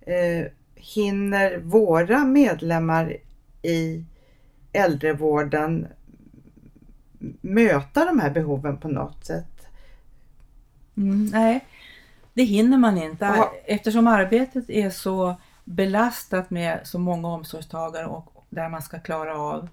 Eh, 0.01 0.47
hinner 0.75 1.59
våra 1.59 2.25
medlemmar 2.25 3.17
i 3.63 4.05
äldrevården 4.73 5.87
möta 7.41 8.05
de 8.05 8.21
här 8.21 8.31
behoven 8.31 8.77
på 8.77 8.89
något 8.89 9.25
sätt? 9.25 9.67
Mm, 10.97 11.27
nej, 11.27 11.67
det 12.35 12.43
hinner 12.43 12.79
man 12.79 12.99
inte 12.99 13.25
Ja. 13.25 13.53
eftersom 13.65 14.07
arbetet 14.07 14.71
är 14.71 14.91
så 14.91 15.35
belastat 15.65 16.51
med 16.51 16.81
så 16.85 16.99
många 16.99 17.29
omsorgstagare 17.29 18.07
och 18.07 18.45
där 18.51 18.69
man 18.69 18.83
ska 18.83 18.99
klara 18.99 19.39
av 19.39 19.69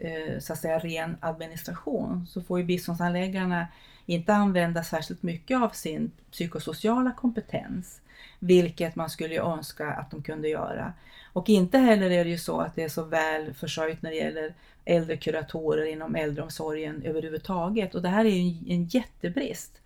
Eh, 0.00 0.38
så 0.38 0.52
att 0.52 0.58
säga 0.58 0.78
ren 0.78 1.16
administration 1.20 2.26
så 2.28 2.42
får 2.42 2.58
ju 2.58 2.64
biståndsanläggarna 2.64 3.66
inte 4.06 4.34
använda 4.34 4.84
särskilt 4.84 5.22
mycket 5.22 5.62
av 5.62 5.68
sin 5.68 6.10
psykosociala 6.30 7.12
kompetens, 7.12 8.00
vilket 8.38 8.96
man 8.96 9.10
skulle 9.10 9.34
ju 9.34 9.40
önska 9.40 9.90
att 9.90 10.10
de 10.10 10.22
kunde 10.22 10.48
göra. 10.48 10.92
Och 11.32 11.48
inte 11.48 11.78
heller 11.78 12.10
är 12.10 12.24
det 12.24 12.30
ju 12.30 12.38
så 12.38 12.60
att 12.60 12.76
det 12.76 12.82
är 12.82 12.88
så 12.88 13.04
väl 13.04 13.54
försörjt 13.54 14.02
när 14.02 14.10
det 14.10 14.16
gäller 14.16 14.54
äldre 14.84 15.16
kuratorer 15.16 15.84
inom 15.84 16.16
äldreomsorgen 16.16 17.02
överhuvudtaget 17.02 17.94
och 17.94 18.02
det 18.02 18.08
här 18.08 18.24
är 18.24 18.28
ju 18.28 18.74
en, 18.74 18.84
jättebrist. 18.84 19.80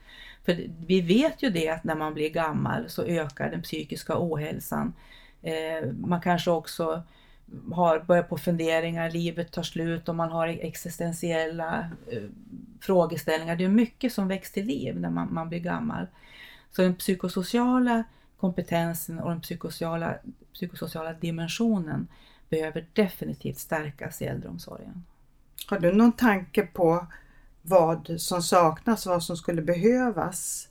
För 0.45 0.67
vi 0.87 1.01
vet 1.01 1.43
ju 1.43 1.51
det 1.51 1.69
att 1.69 1.85
när 1.85 1.95
man 1.95 2.15
blir 2.15 2.31
gammal 2.31 2.85
så 2.89 3.03
ökar 3.03 3.51
den 3.51 3.63
psykiska 3.63 4.15
ohälsan. 4.17 4.93
Eh, 5.43 5.93
man 5.93 6.21
kanske 6.21 6.51
också 6.51 7.03
har 7.73 7.99
börjat 7.99 8.29
på 8.29 8.39
funderingar, 8.39 9.11
livet 9.11 9.53
tar 9.53 9.63
slut 9.63 10.09
och 10.09 10.15
man 10.15 10.31
har 10.31 10.49
existentiella 10.49 11.91
eh, 12.11 12.23
frågeställningar. 12.81 13.57
Det 13.57 13.65
är 13.65 13.69
mycket 13.69 14.13
som 14.13 14.29
väcks 14.29 14.53
till 14.53 14.67
liv 14.67 15.01
när 15.01 15.11
man, 15.11 15.35
man 15.35 15.49
blir 15.49 15.59
gammal. 15.59 16.07
Så 16.71 16.83
den 16.83 16.95
psykosociala 16.95 18.05
kompetensen 18.41 19.19
och 19.19 19.31
den 19.31 19.41
psykosociala, 19.41 20.15
psykosociala 20.53 21.13
dimensionen 21.13 22.09
behöver 22.49 22.87
definitivt 22.93 23.59
stärkas 23.59 24.23
i 24.23 24.25
äldreomsorgen. 24.25 25.05
Har 25.67 25.79
du 25.79 25.93
någon 25.93 26.13
tanke 26.13 26.63
på 26.63 27.07
vad 27.63 28.21
som 28.21 28.43
saknas, 28.43 29.07
vad 29.07 29.23
som 29.23 29.37
skulle 29.37 29.63
behövas? 29.63 30.69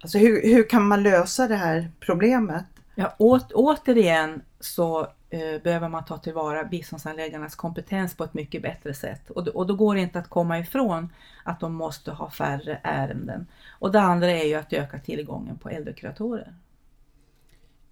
Alltså 0.00 0.18
hur, 0.18 0.42
hur 0.42 0.68
kan 0.68 0.88
man 0.88 1.02
lösa 1.02 1.48
det 1.48 1.56
här 1.56 1.90
problemet? 2.00 2.64
Ja, 2.94 3.14
åt, 3.18 3.52
återigen 3.52 4.42
så 4.60 5.08
Eh, 5.34 5.62
behöver 5.62 5.88
man 5.88 6.04
ta 6.04 6.18
tillvara 6.18 6.64
biståndsanläggarnas 6.64 7.54
kompetens 7.56 8.16
på 8.16 8.24
ett 8.24 8.34
mycket 8.34 8.62
bättre 8.62 8.94
sätt. 8.94 9.30
Och, 9.30 9.44
då- 9.44 9.52
och 9.52 9.66
då 9.66 9.74
går 9.74 9.94
det 9.94 10.00
inte 10.00 10.18
att 10.18 10.28
komma 10.28 10.58
ifrån 10.58 11.12
att 11.44 11.60
de 11.60 11.74
måste 11.74 12.10
ha 12.12 12.30
färre 12.30 12.80
ärenden. 12.82 13.46
Och 13.78 13.92
det 13.92 14.00
andra 14.00 14.30
är 14.30 14.44
ju 14.44 14.54
att 14.54 14.72
öka 14.72 14.98
tillgången 14.98 15.58
på 15.58 15.68
äldrekuratorer. 15.68 16.54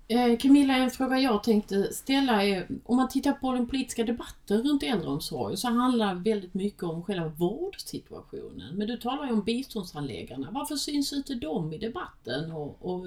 Eh, 0.09 0.37
Camilla, 0.39 0.77
en 0.77 0.91
fråga 0.91 1.19
jag 1.19 1.43
tänkte 1.45 1.93
ställa 1.93 2.45
är, 2.45 2.67
om 2.85 2.97
man 2.97 3.09
tittar 3.09 3.33
på 3.33 3.53
den 3.53 3.67
politiska 3.67 4.05
debatten 4.05 4.63
runt 4.63 4.83
äldreomsorg 4.83 5.57
så 5.57 5.69
handlar 5.69 6.15
väldigt 6.15 6.55
mycket 6.55 6.83
om 6.83 7.03
själva 7.03 7.29
vårdsituationen. 7.29 8.75
Men 8.77 8.87
du 8.87 8.97
talar 8.97 9.27
ju 9.27 9.33
om 9.33 9.43
biståndsanläggarna. 9.43 10.49
Varför 10.51 10.77
syns 10.77 11.13
inte 11.13 11.35
de 11.35 11.73
i 11.73 11.79
debatten 11.79 12.53
och, 12.53 12.77
och 12.81 13.07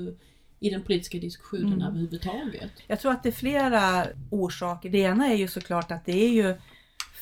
i 0.65 0.69
den 0.69 0.81
politiska 0.83 1.17
diskussionen 1.17 1.73
Mm. 1.73 1.87
överhuvudtaget? 1.87 2.71
Jag 2.87 2.99
tror 2.99 3.11
att 3.11 3.23
det 3.23 3.29
är 3.29 3.33
flera 3.33 4.07
orsaker. 4.29 4.89
Det 4.89 4.97
ena 4.97 5.27
är 5.27 5.35
ju 5.35 5.47
såklart 5.47 5.91
att 5.91 6.05
det 6.05 6.23
är 6.23 6.29
ju 6.29 6.55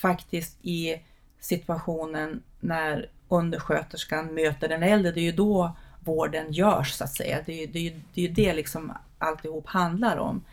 faktiskt 0.01 0.57
i 0.61 1.01
situationen 1.39 2.41
när 2.59 3.09
undersköterskan 3.29 4.33
möter 4.33 4.67
den 4.69 4.83
äldre, 4.83 5.11
det 5.11 5.19
är 5.19 5.23
ju 5.23 5.31
då 5.31 5.75
vården 5.99 6.51
görs 6.51 6.91
så 6.91 7.03
att 7.03 7.13
säga. 7.13 7.39
Det 7.45 7.53
är 7.53 7.61
ju 7.61 7.67
det, 7.67 7.87
är 7.87 8.01
det, 8.13 8.25
är 8.25 8.29
det 8.29 8.53
liksom 8.53 8.91
alltihop 9.17 9.67
handlar 9.67 10.17
om. 10.17 10.43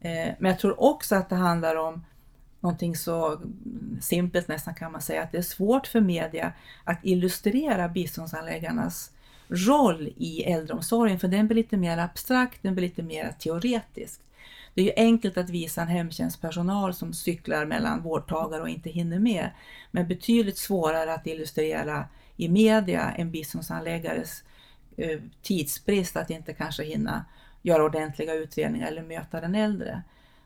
Eh, 0.00 0.28
Men 0.38 0.50
jag 0.50 0.58
tror 0.58 0.82
också 0.82 1.14
att 1.16 1.28
det 1.28 1.36
handlar 1.36 1.76
om 1.76 2.04
någonting 2.60 2.96
så 2.96 3.40
simpelt 4.00 4.48
nästan 4.48 4.74
kan 4.74 4.92
man 4.92 5.00
säga, 5.02 5.22
att 5.22 5.32
det 5.32 5.38
är 5.38 5.42
svårt 5.42 5.86
för 5.86 6.00
media 6.00 6.52
att 6.84 6.98
illustrera 7.02 7.88
biståndsanläggarnas 7.88 9.10
roll 9.52 10.12
i 10.16 10.42
äldreomsorgen, 10.42 11.18
för 11.18 11.28
den 11.28 11.46
blir 11.46 11.56
lite 11.56 11.76
mer 11.76 11.98
abstrakt, 11.98 12.62
den 12.62 12.74
blir 12.74 12.82
lite 12.88 13.02
mer 13.02 13.34
teoretisk. 13.38 14.20
Det 14.74 14.80
är 14.80 14.84
ju 14.84 14.92
enkelt 14.96 15.36
att 15.36 15.50
visa 15.50 15.82
en 15.82 15.88
hemtjänstpersonal 15.88 16.94
som 16.94 17.12
cyklar 17.12 17.66
mellan 17.66 18.02
vårdtagare 18.02 18.62
och 18.62 18.68
inte 18.68 18.90
hinner 18.90 19.18
med, 19.18 19.50
men 19.90 20.08
betydligt 20.08 20.58
svårare 20.58 21.14
att 21.14 21.26
illustrera 21.26 22.04
i 22.36 22.48
media 22.48 23.12
en 23.12 23.30
biståndsanläggares 23.30 24.44
eh, 24.96 25.20
tidsbrist 25.42 26.16
att 26.16 26.30
inte 26.30 26.52
kanske 26.54 26.84
hinna 26.84 27.24
göra 27.62 27.84
ordentliga 27.84 28.34
utredningar 28.34 28.88
eller 28.88 29.02
möta 29.02 29.40
den 29.40 29.54
äldre. 29.54 30.02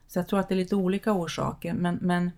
Så 0.09 0.19
jag 0.19 0.29
tror 0.29 0.41
att 0.41 0.49
det 0.49 0.55
är 0.55 0.57
lite 0.57 0.77
olika 0.77 1.13
orsaker, 1.13 1.75
men, 1.75 1.99
men 2.03 2.31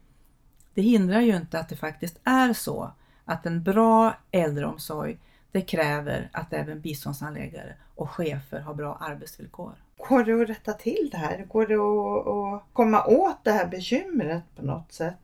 det 0.75 0.82
hindrar 0.82 1.20
ju 1.20 1.37
inte 1.37 1.58
att 1.58 1.68
det 1.68 1.76
faktiskt 1.76 2.20
är 2.25 2.52
så 2.52 2.92
att 3.25 3.46
en 3.46 3.62
bra 3.62 4.16
äldreomsorg, 4.30 5.18
det 5.52 5.61
kräver 5.61 6.31
att 6.33 6.52
även 6.52 6.81
biståndsanläggare 6.81 7.75
och 7.95 8.11
chefer 8.11 8.61
har 8.61 8.75
bra 8.75 8.99
arbetsvillkor. 9.00 9.75
Går 9.97 10.25
det 10.25 10.43
att 10.43 10.49
rätta 10.49 10.73
till 10.73 11.09
det 11.12 11.17
här? 11.17 11.45
Går 11.45 11.67
det 11.67 11.75
att, 11.75 12.26
att 12.26 12.73
komma 12.73 13.05
åt 13.05 13.45
det 13.45 13.52
här 13.52 13.67
bekymret 13.67 14.43
på 14.57 14.62
något 14.62 14.93
sätt? 14.93 15.14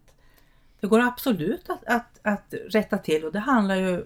Det 0.81 0.87
går 0.87 1.01
absolut 1.01 1.71
att, 1.71 1.85
att, 1.85 2.19
att 2.23 2.55
rätta 2.71 2.99
till 2.99 3.25
och 3.25 3.33
det 3.33 3.39
handlar 3.39 3.75
ju 3.77 4.05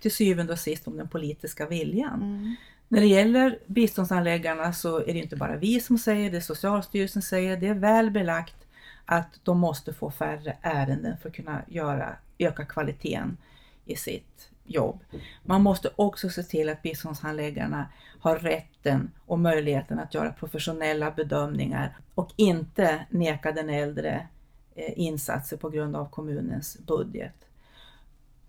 till 0.00 0.12
syvende 0.12 0.52
och 0.52 0.58
sist 0.58 0.88
om 0.88 0.96
den 0.96 1.08
politiska 1.08 1.66
viljan. 1.66 2.56
När 2.88 3.00
det 3.00 3.06
gäller 3.06 3.58
biståndsanläggarna 3.66 4.72
så 4.72 4.98
är 4.98 5.12
det 5.12 5.18
inte 5.18 5.36
bara 5.36 5.56
vi 5.56 5.80
som 5.80 5.98
säger 5.98 6.30
det, 6.30 6.40
Socialstyrelsen 6.40 7.22
säger 7.22 7.56
det, 7.56 7.68
är 7.68 7.74
väl 7.74 8.10
belagt 8.10 8.66
att 9.04 9.40
de 9.42 9.58
måste 9.58 9.92
få 9.92 10.10
färre 10.10 10.56
ärenden 10.62 11.16
för 11.22 11.28
att 11.28 11.34
kunna 11.34 11.62
göra, 11.68 12.16
öka 12.38 12.64
kvaliteten 12.64 13.36
i 13.84 13.96
sitt 13.96 14.50
jobb. 14.68 15.04
Man 15.44 15.62
måste 15.62 15.90
också 15.96 16.30
se 16.30 16.42
till 16.42 16.68
att 16.68 16.82
biståndshandläggarna 16.82 17.86
har 18.20 18.38
rätten 18.38 19.10
och 19.26 19.38
möjligheten 19.38 19.98
att 19.98 20.14
göra 20.14 20.32
professionella 20.32 21.10
bedömningar 21.10 21.96
och 22.14 22.32
inte 22.36 23.06
neka 23.10 23.52
den 23.52 23.70
äldre 23.70 24.26
eh, 24.74 24.92
insatser 24.96 25.56
på 25.56 25.70
grund 25.70 25.96
av 25.96 26.10
kommunens 26.10 26.78
budget. 26.78 27.34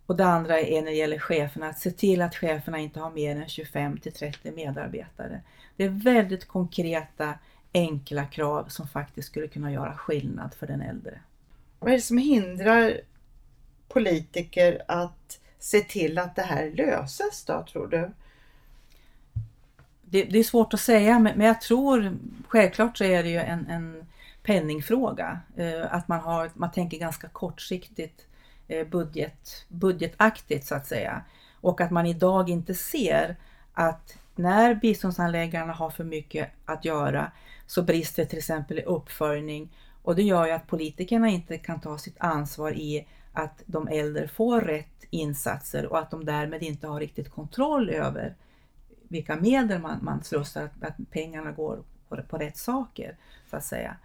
Och 0.06 0.16
det 0.16 0.26
andra 0.26 0.60
är 0.60 0.82
när 0.82 0.92
det 0.92 0.98
gäller 0.98 1.20
cheferna, 1.20 1.70
att 1.70 1.80
se 1.80 1.92
till 1.92 2.22
att 2.22 2.36
cheferna 2.36 2.80
inte 2.80 3.00
har 3.00 3.12
mer 3.12 3.36
än 3.36 3.50
25 3.50 3.98
till 3.98 4.14
30 4.14 4.52
medarbetare. 4.52 5.42
Det 5.76 5.84
är 5.84 5.90
väldigt 5.90 6.48
konkreta, 6.48 7.34
enkla 7.74 8.26
krav 8.26 8.66
som 8.68 8.88
faktiskt 8.88 9.28
skulle 9.28 9.48
kunna 9.48 9.72
göra 9.72 9.98
skillnad 9.98 10.54
för 10.54 10.68
den 10.68 10.82
äldre. 10.82 11.20
Vad 11.80 11.92
är 11.92 11.96
det 11.96 12.02
som 12.02 12.18
hindrar 12.18 13.02
politiker 13.88 14.82
att 14.88 15.40
se 15.60 15.80
till 15.82 16.18
att 16.18 16.36
det 16.36 16.42
här 16.42 16.72
löses 16.72 17.46
då, 17.46 17.66
tror 17.72 17.88
du? 17.88 18.12
Det, 20.02 20.24
det 20.24 20.40
är 20.40 20.44
svårt 20.44 20.74
att 20.74 20.80
säga, 20.80 21.20
men, 21.20 21.38
men 21.38 21.48
jag 21.48 21.62
tror 21.62 22.18
självklart 22.48 22.98
så 22.98 23.04
är 23.04 23.24
det 23.24 23.30
ju 23.30 23.40
en, 23.40 23.68
en 23.68 24.06
penningfråga. 24.44 25.40
Eh, 25.56 25.94
att 25.94 26.08
man, 26.08 26.20
har, 26.20 26.52
man 26.54 26.72
tänker 26.72 26.98
ganska 26.98 27.28
kortsiktigt 27.30 28.26
eh, 28.68 28.88
budget, 28.88 29.66
budgetaktigt 29.68 30.68
så 30.68 30.76
att 30.76 30.88
säga. 30.88 31.22
Och 31.62 31.82
att 31.82 31.92
man 31.92 32.06
idag 32.06 32.50
inte 32.50 32.76
ser 32.76 33.36
att 33.74 34.18
när 34.36 34.76
biståndsanläggarna 34.76 35.74
har 35.74 35.90
för 35.90 36.04
mycket 36.04 36.50
att 36.66 36.86
göra 36.86 37.32
så 37.68 37.82
brister 37.82 38.26
till 38.26 38.38
exempel 38.38 38.80
i 38.80 38.84
uppföljning 38.84 39.70
och 40.04 40.16
det 40.16 40.24
gör 40.24 40.46
ju 40.46 40.52
att 40.52 40.68
politikerna 40.68 41.30
inte 41.30 41.58
kan 41.58 41.80
ta 41.80 41.98
sitt 41.98 42.16
ansvar 42.20 42.72
i 42.72 43.08
att 43.40 43.64
de 43.66 43.88
äldre 43.88 44.28
får 44.28 44.62
rätt 44.62 45.04
insatser 45.10 45.86
och 45.86 46.00
att 46.00 46.12
de 46.12 46.26
därmed 46.26 46.64
inte 46.64 46.88
har 46.88 47.00
riktigt 47.00 47.30
kontroll 47.30 47.90
över 47.90 48.36
vilka 49.08 49.36
medel 49.36 49.82
man, 49.82 50.00
man 50.02 50.24
slussar, 50.24 50.64
att, 50.64 50.84
att 50.84 51.12
pengarna 51.12 51.52
går 51.52 51.84
på, 52.10 52.18
på 52.30 52.38
rätt 52.38 52.58
saker 52.58 53.18
så 53.50 53.58
att 53.58 53.66
säga. 53.66 53.98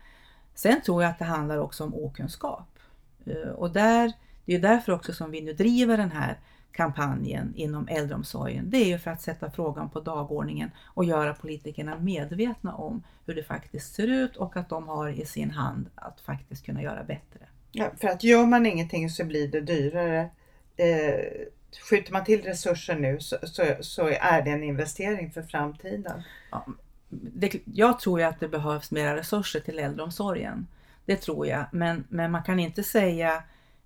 Sen 0.55 0.83
tror 0.83 1.03
jag 1.03 1.11
att 1.11 1.19
det 1.19 1.25
handlar 1.25 1.59
också 1.59 1.85
om 1.85 1.95
okunskap. 1.95 2.79
Eh, 3.27 3.49
och 3.49 3.73
där, 3.73 4.13
det 4.45 4.55
är 4.55 4.61
därför 4.61 4.93
också 4.93 5.13
som 5.13 5.31
vi 5.31 5.41
nu 5.41 5.53
driver 5.53 5.97
den 5.97 6.11
här 6.11 6.39
kampanjen 6.73 7.53
inom 7.57 7.89
äldreomsorgen. 7.89 8.71
Det 8.71 8.77
är 8.77 8.87
ju 8.87 8.99
för 8.99 9.11
att 9.11 9.23
sätta 9.23 9.51
frågan 9.51 9.91
på 9.91 10.01
dagordningen 10.01 10.71
och 10.85 11.05
göra 11.05 11.35
politikerna 11.35 11.99
medvetna 11.99 12.75
om 12.75 13.03
hur 13.27 13.35
det 13.35 13.43
faktiskt 13.43 13.95
ser 13.95 14.07
ut 14.07 14.37
och 14.37 14.57
att 14.57 14.69
de 14.69 14.89
har 14.89 15.09
i 15.09 15.27
sin 15.27 15.51
hand 15.51 15.91
att 15.95 16.21
faktiskt 16.21 16.67
kunna 16.67 16.83
göra 16.83 17.05
bättre. 17.05 17.47
Ja, 17.77 17.91
för 18.01 18.09
att 18.09 18.25
gör 18.25 18.47
man 18.47 18.67
ingenting 18.67 19.11
så 19.11 19.25
blir 19.25 19.49
det 19.49 19.61
dyrare. 19.61 20.31
Eh, 20.77 21.47
skjuter 21.91 22.13
man 22.13 22.25
till 22.25 22.43
resurser 22.43 22.97
nu 22.97 23.21
så, 23.21 23.37
så, 23.43 23.65
så 23.81 24.09
är 24.09 24.43
det 24.43 24.51
en 24.51 24.63
investering 24.63 25.31
för 25.31 25.43
framtiden. 25.43 26.23
det, 27.09 27.53
jag 27.65 28.01
tror 28.01 28.21
ju 28.21 28.27
att 28.27 28.41
det 28.41 28.49
behövs 28.49 28.91
mera 28.91 29.17
resurser 29.17 29.61
till 29.61 29.79
äldreomsorgen. 29.79 30.67
Det 31.05 31.17
tror 31.17 31.47
jag, 31.47 31.65
men, 31.73 32.05
men 32.09 32.31
man 32.31 32.43
kan 32.43 32.59
inte 32.59 32.83
säga 32.83 33.43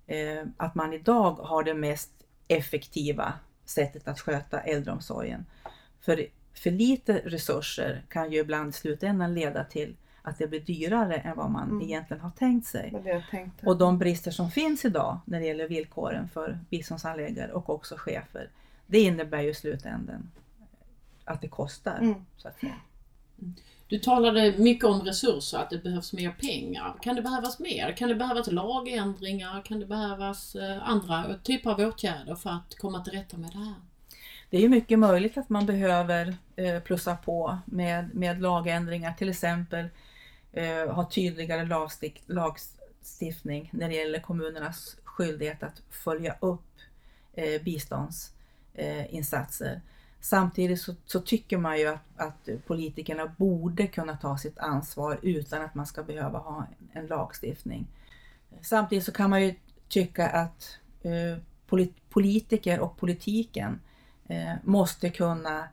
eh, 0.07 0.43
att 0.57 0.75
man 0.75 0.93
idag 0.93 1.31
har 1.33 1.63
det 1.63 1.73
mest 1.73 2.11
effektiva 2.47 3.33
sättet 3.65 4.07
att 4.07 4.19
sköta 4.19 4.59
äldreomsorgen. 4.59 5.45
För, 6.01 6.25
för 6.53 6.71
lite 6.71 7.21
resurser 7.25 8.05
kan 8.09 8.31
ju 8.31 8.39
ibland 8.39 8.69
i 8.69 8.73
slutändan 8.73 9.33
leda 9.33 9.63
till 9.63 9.95
att 10.21 10.37
det 10.37 10.47
blir 10.47 10.59
dyrare 10.59 11.15
än 11.15 11.37
vad 11.37 11.51
man 11.51 11.69
Mm. 11.69 11.81
egentligen 11.81 12.21
har 12.21 12.31
tänkt 12.31 12.67
sig. 12.67 12.93
Och 13.63 13.77
de 13.77 13.97
brister 13.97 14.31
som 14.31 14.51
finns 14.51 14.85
idag 14.85 15.19
när 15.25 15.39
det 15.39 15.45
gäller 15.45 15.67
villkoren 15.67 16.29
för 16.29 16.59
biståndsanläggare 16.69 17.51
och 17.51 17.69
också 17.69 17.95
chefer, 17.97 18.49
det 18.87 18.99
innebär 18.99 19.41
ju 19.41 19.49
i 19.49 19.53
slutändan 19.53 20.31
att 21.25 21.41
det 21.41 21.47
kostar. 21.47 21.97
Mm. 21.97 22.25
Så 22.37 22.47
att 22.47 22.59
säga. 22.59 22.73
Du 23.87 23.99
talade 23.99 24.53
mycket 24.57 24.85
om 24.85 25.01
resurser, 25.01 25.57
att 25.57 25.69
det 25.69 25.83
behövs 25.83 26.13
mer 26.13 26.31
pengar. 26.31 26.95
Kan 27.01 27.15
det 27.15 27.21
behövas 27.21 27.59
mer? 27.59 27.91
Kan 27.91 28.09
det 28.09 28.15
behövas 28.15 28.51
lagändringar? 28.51 29.61
Kan 29.61 29.79
det 29.79 29.85
behövas 29.85 30.55
eh, 30.55 30.89
andra 30.89 31.25
typer 31.43 31.69
av 31.71 31.79
åtgärder 31.79 32.35
för 32.35 32.49
att 32.49 32.75
komma 32.77 33.03
till 33.03 33.13
rätta 33.13 33.37
med 33.37 33.51
det 33.51 33.57
här? 33.57 33.73
Det 34.49 34.57
är 34.57 34.61
ju 34.61 34.69
mycket 34.69 34.99
möjligt 34.99 35.37
att 35.37 35.49
man 35.49 35.65
behöver 35.65 36.35
eh, 36.55 36.79
plussa 36.79 37.15
på 37.15 37.57
med, 37.65 38.15
med 38.15 38.41
lagändringar, 38.41 39.13
till 39.13 39.29
exempel 39.29 39.89
eh, 40.53 40.93
ha 40.93 41.09
tydligare 41.09 41.65
lagstift 41.65 42.23
lagstiftning 42.25 43.69
när 43.73 43.89
det 43.89 43.95
gäller 43.95 44.19
kommunernas 44.19 44.97
skyldighet 45.03 45.63
att 45.63 45.81
följa 45.89 46.35
upp 46.39 46.65
eh, 47.33 47.61
biståndsinsatser. 47.61 49.73
Eh, 49.73 49.79
Samtidigt 50.21 50.81
så, 50.81 50.95
så 51.05 51.19
tycker 51.19 51.57
man 51.57 51.79
ju 51.79 51.87
att, 51.87 52.03
att 52.17 52.49
politikerna 52.67 53.27
borde 53.37 53.87
kunna 53.87 54.17
ta 54.17 54.37
sitt 54.37 54.57
ansvar 54.57 55.19
utan 55.21 55.61
att 55.61 55.75
man 55.75 55.85
ska 55.85 56.03
behöva 56.03 56.39
ha 56.39 56.67
en 56.93 57.07
lagstiftning. 57.07 57.87
Samtidigt 58.61 59.05
så 59.05 59.11
kan 59.11 59.29
man 59.29 59.43
ju 59.43 59.55
tycka 59.87 60.29
att 60.29 60.77
eh, 61.01 61.37
polit- 61.67 62.09
politiker 62.09 62.79
och 62.79 62.97
politiken 62.97 63.79
eh, 64.27 64.53
måste 64.63 65.09
kunna 65.09 65.67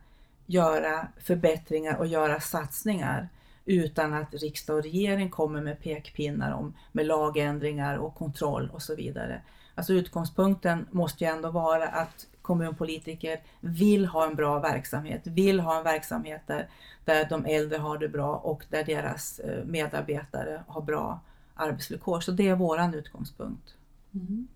göra 0.47 1.09
förbättringar 1.21 1.97
och 1.97 2.07
göra 2.07 2.41
satsningar 2.41 3.29
utan 3.67 4.15
att 4.15 4.35
riksdag 4.35 4.77
och 4.77 4.83
regering 4.83 5.31
kommer 5.31 5.63
med 5.63 5.83
pekpinnar 5.83 6.53
om 6.53 6.75
med 6.93 7.07
lagändringar 7.07 7.97
och 7.97 8.15
kontroll 8.15 8.71
och 8.73 8.83
så 8.83 8.95
vidare. 8.95 9.43
Alltså 9.75 9.93
utgångspunkten 9.93 10.87
måste 10.91 11.25
ju 11.25 11.31
ändå 11.31 11.51
vara 11.51 11.89
att 11.89 12.27
kommunpolitiker 12.43 13.41
vill 13.61 14.07
ha 14.07 14.27
en 14.27 14.35
bra 14.35 14.59
verksamhet, 14.59 15.27
vill 15.27 15.61
ha 15.61 15.79
en 15.79 15.85
verksamhet 15.85 16.43
där, 16.47 16.69
där 17.05 17.27
de 17.29 17.47
äldre 17.47 17.79
har 17.79 17.99
det 17.99 18.09
bra 18.09 18.37
och 18.37 18.65
där 18.71 18.85
deras 18.85 19.39
eh, 19.39 19.65
medarbetare 19.65 20.63
har 20.67 20.83
bra 20.83 21.21
arbetsvillkor. 21.55 22.21
Så 22.21 22.33
det 22.33 22.49
är 22.49 22.57
våran 22.57 22.95
utgångspunkt. 22.95 23.75
Mm. 24.15 24.49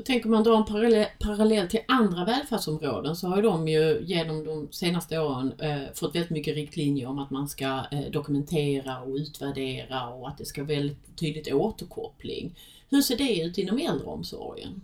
Jag 0.00 0.06
tänker 0.06 0.28
man 0.28 0.44
drar 0.44 0.56
en 0.56 0.64
parallell, 0.64 1.06
parallell 1.18 1.68
till 1.68 1.80
andra 1.88 2.24
välfärdsområden 2.24 3.16
så 3.16 3.28
har 3.28 3.36
ju 3.36 3.42
de 3.42 3.68
ju 3.68 4.00
genom 4.02 4.44
de 4.44 4.68
senaste 4.70 5.18
åren 5.18 5.52
eh, 5.58 5.82
fått 5.94 6.14
väldigt 6.14 6.30
mycket 6.30 6.54
riktlinjer 6.54 7.08
om 7.08 7.18
att 7.18 7.30
man 7.30 7.48
ska 7.48 7.80
eh, 7.90 8.10
dokumentera 8.12 9.00
och 9.00 9.14
utvärdera 9.14 10.08
och 10.08 10.28
att 10.28 10.38
det 10.38 10.44
ska 10.44 10.62
vara 10.62 10.76
väldigt 10.76 11.16
tydligt 11.16 11.52
återkoppling. 11.52 12.54
Hur 12.90 13.00
ser 13.00 13.16
det 13.16 13.42
ut 13.42 13.58
inom 13.58 13.78
äldreomsorgen? 13.78 14.80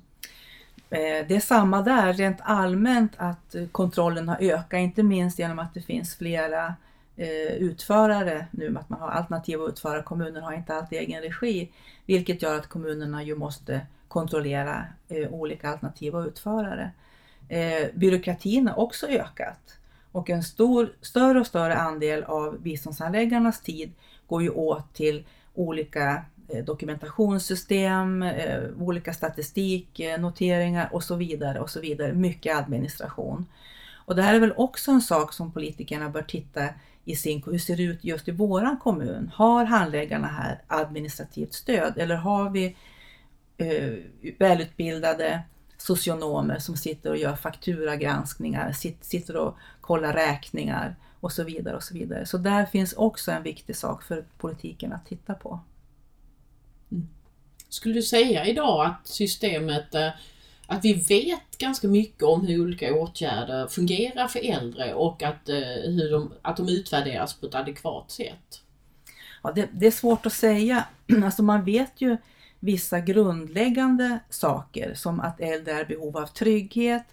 Eh, 0.91 1.27
det 1.29 1.37
är 1.37 1.41
samma 1.41 1.83
där, 1.83 2.13
rent 2.13 2.39
allmänt 2.41 3.13
att 3.17 3.55
eh, 3.55 3.67
kontrollen 3.67 4.29
har 4.29 4.39
ökat, 4.41 4.79
inte 4.79 5.03
minst 5.03 5.39
genom 5.39 5.59
att 5.59 5.75
det 5.75 5.83
finns 5.83 6.17
flera 6.17 6.75
eh, 7.17 7.55
utförare 7.59 8.47
nu, 8.51 8.77
att 8.79 8.89
man 8.89 9.01
har 9.01 9.09
alternativa 9.09 9.65
utförare. 9.65 10.03
Kommunen 10.03 10.43
har 10.43 10.53
inte 10.53 10.75
alltid 10.75 10.99
egen 10.99 11.23
regi, 11.23 11.69
vilket 12.07 12.43
gör 12.43 12.57
att 12.57 12.67
kommunerna 12.67 13.23
ju 13.23 13.37
måste 13.37 13.81
kontrollera 14.09 14.85
eh, 15.09 15.33
olika 15.33 15.71
alternativa 15.71 16.25
utförare. 16.25 16.91
Eh, 17.49 17.87
byråkratin 17.95 18.69
har 18.69 18.79
också 18.79 19.07
ökat 19.07 19.79
och 20.17 20.31
en 20.31 20.43
stor, 20.43 20.93
större 21.01 21.41
och 21.41 21.47
större 21.47 21.77
andel 21.77 22.25
av 22.25 22.61
biståndsanläggarnas 22.61 23.61
tid 23.61 23.93
går 24.27 24.43
ju 24.43 24.51
åt 24.51 24.95
till 24.95 25.25
olika 25.55 26.25
eh, 26.49 26.65
dokumentationssystem, 26.65 28.23
eh, 28.23 28.61
olika 28.79 29.13
statistik, 29.13 30.01
eh, 30.01 30.21
noteringar 30.21 30.89
och 30.93 31.05
så 31.05 31.15
vidare 31.15 31.61
och 31.61 31.71
så 31.71 31.81
vidare. 31.81 32.13
Mycket 32.13 32.57
administration. 32.57 33.47
Och 33.95 34.17
det 34.17 34.23
här 34.23 34.35
är 34.35 34.41
väl 34.41 34.55
också 34.57 34.91
en 34.91 35.03
sak 35.03 35.33
som 35.33 35.53
politikerna 35.53 36.09
bör 36.09 36.23
titta 36.23 36.69
i 37.05 37.17
sin, 37.17 37.43
hur 37.47 37.59
ser 37.59 37.77
det 37.77 37.83
ut 37.83 38.05
just 38.05 38.29
i 38.29 38.31
våran 38.31 38.77
kommun? 38.77 39.31
Har 39.35 39.65
handläggarna 39.65 40.27
här 40.27 40.61
administrativt 40.67 41.55
stöd 41.55 41.93
eller 41.97 42.17
har 42.17 42.51
vi 42.51 42.77
eh, 43.59 43.93
välutbildade 44.39 45.43
socionomer 45.79 46.59
som 46.59 46.77
sitter 46.77 47.11
och 47.11 47.17
gör 47.17 47.37
fakturagranskningar, 47.37 48.73
sit, 48.73 49.05
sitter 49.05 49.37
och 49.37 49.57
kollar 49.81 50.13
räkningar 50.13 50.97
och 51.21 51.33
så 51.33 51.45
vidare 51.45 51.77
och 51.77 51.83
så 51.83 51.95
vidare. 51.95 52.27
Så 52.27 52.39
där 52.39 52.67
finns 52.67 52.93
också 52.93 53.31
en 53.31 53.43
viktig 53.43 53.77
sak 53.77 54.03
för 54.03 54.25
politiken 54.39 54.93
att 54.93 55.07
titta 55.07 55.35
på. 55.35 55.61
Skulle 57.69 57.95
du 57.95 58.03
säga 58.03 58.47
idag 58.47 58.87
att 58.87 59.07
systemet, 59.07 59.95
eh, 59.95 60.09
att 60.67 60.85
vi 60.85 60.93
vet 60.93 61.59
ganska 61.59 61.89
mycket 61.89 62.23
om 62.23 62.47
hur 62.47 62.63
olika 62.63 62.95
åtgärder 62.95 63.67
fungerar 63.67 64.29
för 64.29 64.51
äldre 64.51 64.95
och 64.95 65.23
att, 65.23 65.49
eh, 65.49 65.57
hur 65.85 66.11
de, 66.11 66.33
att 66.43 66.57
de 66.57 66.69
utvärderas 66.69 67.35
på 67.35 67.47
ett 67.47 67.55
adekvat 67.55 68.11
sätt? 68.11 68.63
Ja, 69.43 69.53
det, 69.53 69.69
det 69.73 69.87
är 69.87 69.91
svårt 69.91 70.27
att 70.27 70.33
säga. 70.33 70.85
Alltså 71.25 71.43
man 71.43 71.65
vet 71.65 72.01
ju 72.01 72.17
vissa 72.61 73.01
grundläggande 73.01 74.19
saker 74.31 74.95
som 74.95 75.21
att 75.21 75.41
äldre 75.41 75.73
är 75.73 75.83
i 75.83 75.85
behov 75.85 76.17
av 76.17 76.27
trygghet, 76.27 77.05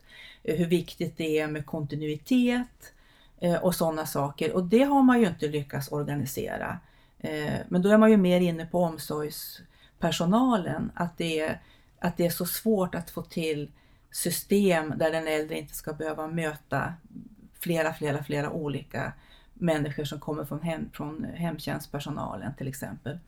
eh, 0.44 0.56
hur 0.56 0.66
viktigt 0.66 1.18
det 1.18 1.40
är 1.40 1.48
med 1.48 1.66
kontinuitet 1.66 2.94
eh, 3.40 3.56
och 3.56 3.76
sådana 3.76 4.06
saker. 4.06 4.54
Och 4.54 4.64
det 4.64 4.84
har 4.84 5.04
man 5.04 5.22
ju 5.22 5.28
inte 5.28 5.48
lyckats 5.48 5.92
organisera. 5.92 6.80
Eh, 7.20 7.54
men 7.68 7.82
då 7.82 7.90
är 7.90 7.98
man 7.98 8.12
ju 8.12 8.18
mer 8.18 8.42
inne 8.42 8.66
på 8.66 8.80
omsorgspersonalen, 8.80 10.92
att 10.96 11.18
det 11.18 11.40
är, 11.40 11.62
att 12.00 12.18
det 12.18 12.26
är 12.26 12.30
så 12.30 12.46
svårt 12.46 12.96
att 12.96 13.10
få 13.10 13.22
till 13.22 13.72
system 14.12 14.94
där 14.98 15.12
den 15.12 15.28
äldre 15.28 15.58
inte 15.58 15.74
ska 15.74 15.94
behöva 15.94 16.28
möta 16.28 16.94
flera, 17.60 17.94
flera, 17.94 18.24
flera 18.24 18.52
olika 18.52 19.14
människor 19.54 20.04
som 20.04 20.20
kommer 20.20 20.46
från, 20.46 20.62
hem, 20.62 20.90
från 20.94 21.24
hemtjänstpersonalen 21.24 22.54
till 22.58 22.68
exempel. 22.68 23.20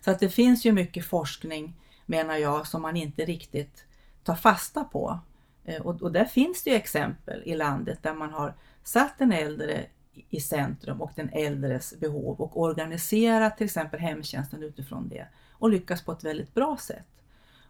Så 0.00 0.10
att 0.10 0.18
det 0.18 0.28
finns 0.28 0.64
ju 0.64 0.72
mycket 0.72 1.06
forskning, 1.06 1.80
menar 2.06 2.36
jag, 2.36 2.66
som 2.66 2.82
man 2.82 2.96
inte 2.96 3.24
riktigt 3.24 3.84
tar 4.24 4.34
fasta 4.34 4.84
på. 4.84 5.18
Eh, 5.64 5.82
och, 5.82 6.02
och 6.02 6.12
där 6.12 6.24
finns 6.24 6.62
det 6.62 6.70
ju 6.70 6.76
exempel 6.76 7.42
i 7.44 7.54
landet 7.54 7.98
där 8.02 8.14
man 8.14 8.32
har 8.32 8.54
satt 8.84 9.18
den 9.18 9.32
äldre 9.32 9.86
i 10.30 10.40
centrum 10.40 11.02
och 11.02 11.12
den 11.14 11.30
äldres 11.32 11.94
behov 12.00 12.40
och 12.40 12.60
organiserat 12.60 13.56
till 13.56 13.64
exempel 13.64 14.00
hemtjänsten 14.00 14.62
utifrån 14.62 15.08
det 15.08 15.26
och 15.52 15.70
lyckas 15.70 16.02
på 16.02 16.12
ett 16.12 16.24
väldigt 16.24 16.54
bra 16.54 16.76
sätt. 16.76 17.06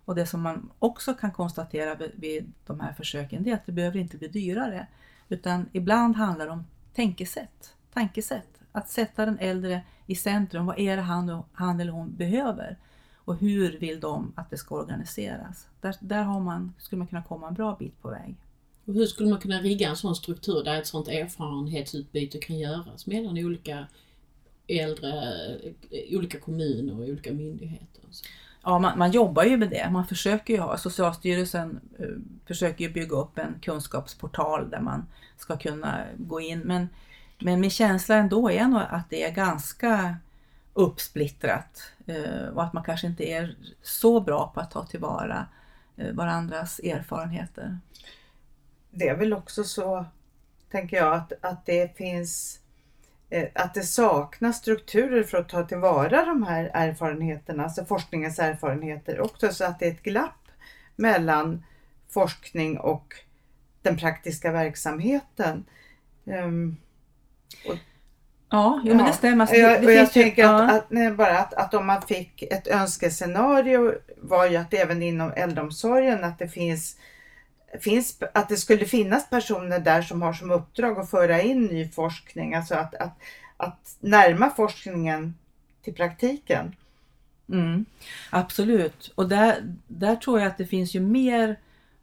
Och 0.05 0.15
det 0.15 0.27
som 0.27 0.43
man 0.43 0.71
också 0.79 1.15
kan 1.15 1.31
konstatera 1.31 1.95
vid- 1.95 2.13
vid 2.15 2.53
de 2.67 2.81
här 2.81 2.93
försöken 2.93 3.43
det 3.43 3.51
är 3.51 3.55
att 3.55 3.67
det 3.67 3.73
behöver 3.73 3.99
inte 3.99 4.17
bli 4.17 4.29
dyrare 4.29 4.87
utan 5.29 5.69
ibland 5.73 6.17
handlar 6.17 6.47
det 6.47 6.53
om 6.53 6.67
tänkesätt, 6.95 7.75
tankesätt. 7.93 8.58
Att 8.79 8.89
sätta 8.89 9.27
den 9.27 9.39
äldre 9.39 9.83
i 10.07 10.15
centrum. 10.15 10.67
Vad 10.67 10.79
är 10.79 10.97
det 10.97 11.03
han, 11.03 11.43
han 11.53 11.81
eller 11.81 11.93
hon 11.93 12.17
behöver? 12.17 12.77
Och 13.15 13.37
hur 13.37 13.79
vill 13.79 14.01
de 14.01 14.33
att 14.37 14.51
det 14.51 14.57
ska 14.57 14.75
organiseras? 14.75 15.67
Där, 15.81 15.97
där 16.01 16.23
har 16.23 16.41
man, 16.41 16.75
skulle 16.79 16.99
man 16.99 17.07
kunna 17.07 17.23
komma 17.23 17.49
en 17.49 17.55
bra 17.55 17.77
bit 17.79 18.03
på 18.03 18.11
väg. 18.11 18.37
Och 18.85 18.95
hur 18.95 19.07
skulle 19.07 19.31
man 19.31 19.41
kunna 19.41 19.61
rigga 19.61 19.89
en 19.89 19.97
sån 19.97 20.15
struktur 20.15 20.65
där 20.65 20.79
ett 20.79 20.87
sånt 20.87 21.09
erfarenhetsutbyte 21.09 22.39
kan 22.39 22.59
göras 22.59 23.07
mellan 23.07 23.39
olika 23.39 23.87
äldre, 24.67 25.13
olika 26.11 26.41
kommuner 26.41 26.95
och 26.95 27.09
olika 27.09 27.33
myndigheter? 27.33 28.03
Ja, 28.63 28.79
man, 28.79 28.99
man 28.99 29.11
jobbar 29.11 29.45
ju 29.45 29.57
med 29.57 29.71
det. 29.71 29.91
Man 29.91 30.07
försöker 30.07 30.55
ju 30.55 30.61
ha, 30.61 30.79
Socialstyrelsen 30.79 31.81
eh, 31.99 32.07
försöker 32.47 32.85
ju 32.85 32.93
bygga 32.93 33.17
upp 33.17 33.39
en 33.39 33.55
kunskapsportal 33.63 34.71
där 34.71 34.81
man 34.81 35.07
ska 35.37 35.57
kunna 35.57 36.05
gå 36.17 36.41
in. 36.41 36.61
Men, 36.61 36.89
men 37.39 37.61
min 37.61 37.71
känsla 37.71 38.17
ändå 38.17 38.51
är 38.51 38.69
nog 38.69 38.83
att 38.89 39.11
det 39.11 39.23
är 39.23 39.31
ganska 39.31 40.17
uppsplittrat 40.73 41.93
eh, 42.07 42.49
och 42.55 42.65
att 42.65 42.73
man 42.73 42.85
kanske 42.85 43.07
inte 43.07 43.25
är 43.25 43.57
så 43.83 44.21
bra 44.21 44.53
på 44.55 44.61
att 44.61 44.71
ta 44.71 44.87
tillvara 44.87 45.47
eh, 45.97 46.13
varandras 46.13 46.79
erfarenheter. 46.79 47.79
Det 48.91 49.09
är 49.09 49.17
väl 49.17 49.33
också 49.33 49.65
så, 49.65 50.05
tänker 50.71 50.97
jag, 50.97 51.15
att, 51.15 51.33
att 51.41 51.67
det 51.67 51.97
finns 51.97 52.61
eh, 53.31 53.49
att 53.55 53.75
det 53.75 53.83
saknas 53.83 54.57
strukturer 54.57 55.23
för 55.23 55.39
att 55.39 55.49
ta 55.49 55.67
tillvara 55.67 56.25
de 56.25 56.43
här 56.43 56.71
erfarenheterna, 56.75 57.65
alltså 57.65 57.85
forskningens 57.85 58.39
erfarenheter 58.39 59.21
också, 59.21 59.53
så 59.53 59.65
att 59.65 59.79
det 59.79 59.87
är 59.87 59.91
ett 59.91 60.03
glapp 60.03 60.49
mellan 60.97 61.65
forskning 62.09 62.79
och 62.79 63.15
den 63.83 63.97
praktiska 63.97 64.53
verksamheten. 64.53 65.65
Ehm, 66.27 66.77
Ja, 68.51 68.81
jo, 68.85 68.95
men 68.95 69.07
det 69.07 69.13
stämmer. 69.13 69.43
Alltså, 69.43 69.57
det, 69.57 69.61
jag, 69.63 69.81
det 69.81 69.87
och 69.87 69.93
jag 69.93 70.13
finns 70.13 70.17
ju- 70.17 70.23
tänker 70.23 70.43
ja. 70.43 70.63
att, 70.63 70.71
att, 70.71 70.91
nej, 70.91 71.11
bara 71.11 71.39
att, 71.39 71.55
att 71.55 71.75
om 71.75 71.87
man 71.87 72.03
fick 72.03 72.43
ett 72.43 72.67
önskescenario 72.67 73.95
var 74.17 74.47
ju 74.47 74.57
att 74.57 74.75
även 74.75 75.03
inom 75.03 75.33
äldreomsorgen 75.37 76.25
att 76.25 76.39
det 76.39 76.49
finns, 76.49 76.97
finns 77.81 78.23
att 78.35 78.49
det 78.49 78.57
skulle 78.57 78.85
finnas 78.85 79.31
personer 79.31 79.79
där 79.79 80.03
som 80.03 80.23
har 80.23 80.33
som 80.33 80.51
uppdrag 80.51 80.99
att 80.99 81.11
föra 81.11 81.43
in 81.43 81.65
ny 81.65 81.89
forskning, 81.89 82.55
alltså 82.55 82.75
att, 82.75 82.95
att, 82.95 83.19
att 83.57 83.97
närma 84.01 84.51
forskningen 84.51 85.35
till 85.85 85.95
praktiken. 85.95 86.77
Mm, 87.53 87.85
absolut, 88.31 89.13
och 89.15 89.29
där, 89.29 89.57
där 89.87 90.17
tror 90.17 90.41
jag 90.41 90.49
att 90.49 90.59
det 90.59 90.67
finns 90.67 90.95
ju 90.95 91.01
mer 91.01 91.57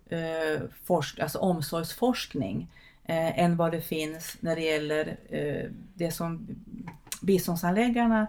eh, 0.09 0.61
forsk, 0.85 1.19
alltså 1.19 1.39
omsorgsforskning 1.39 2.67
eh, 3.05 3.39
än 3.39 3.55
vad 3.55 3.71
det 3.71 3.81
finns 3.81 4.37
när 4.39 4.55
det 4.55 4.61
gäller 4.61 5.17
eh, 5.29 5.71
det 5.93 6.11
som 6.11 6.47
biståndsanläggarna 7.21 8.27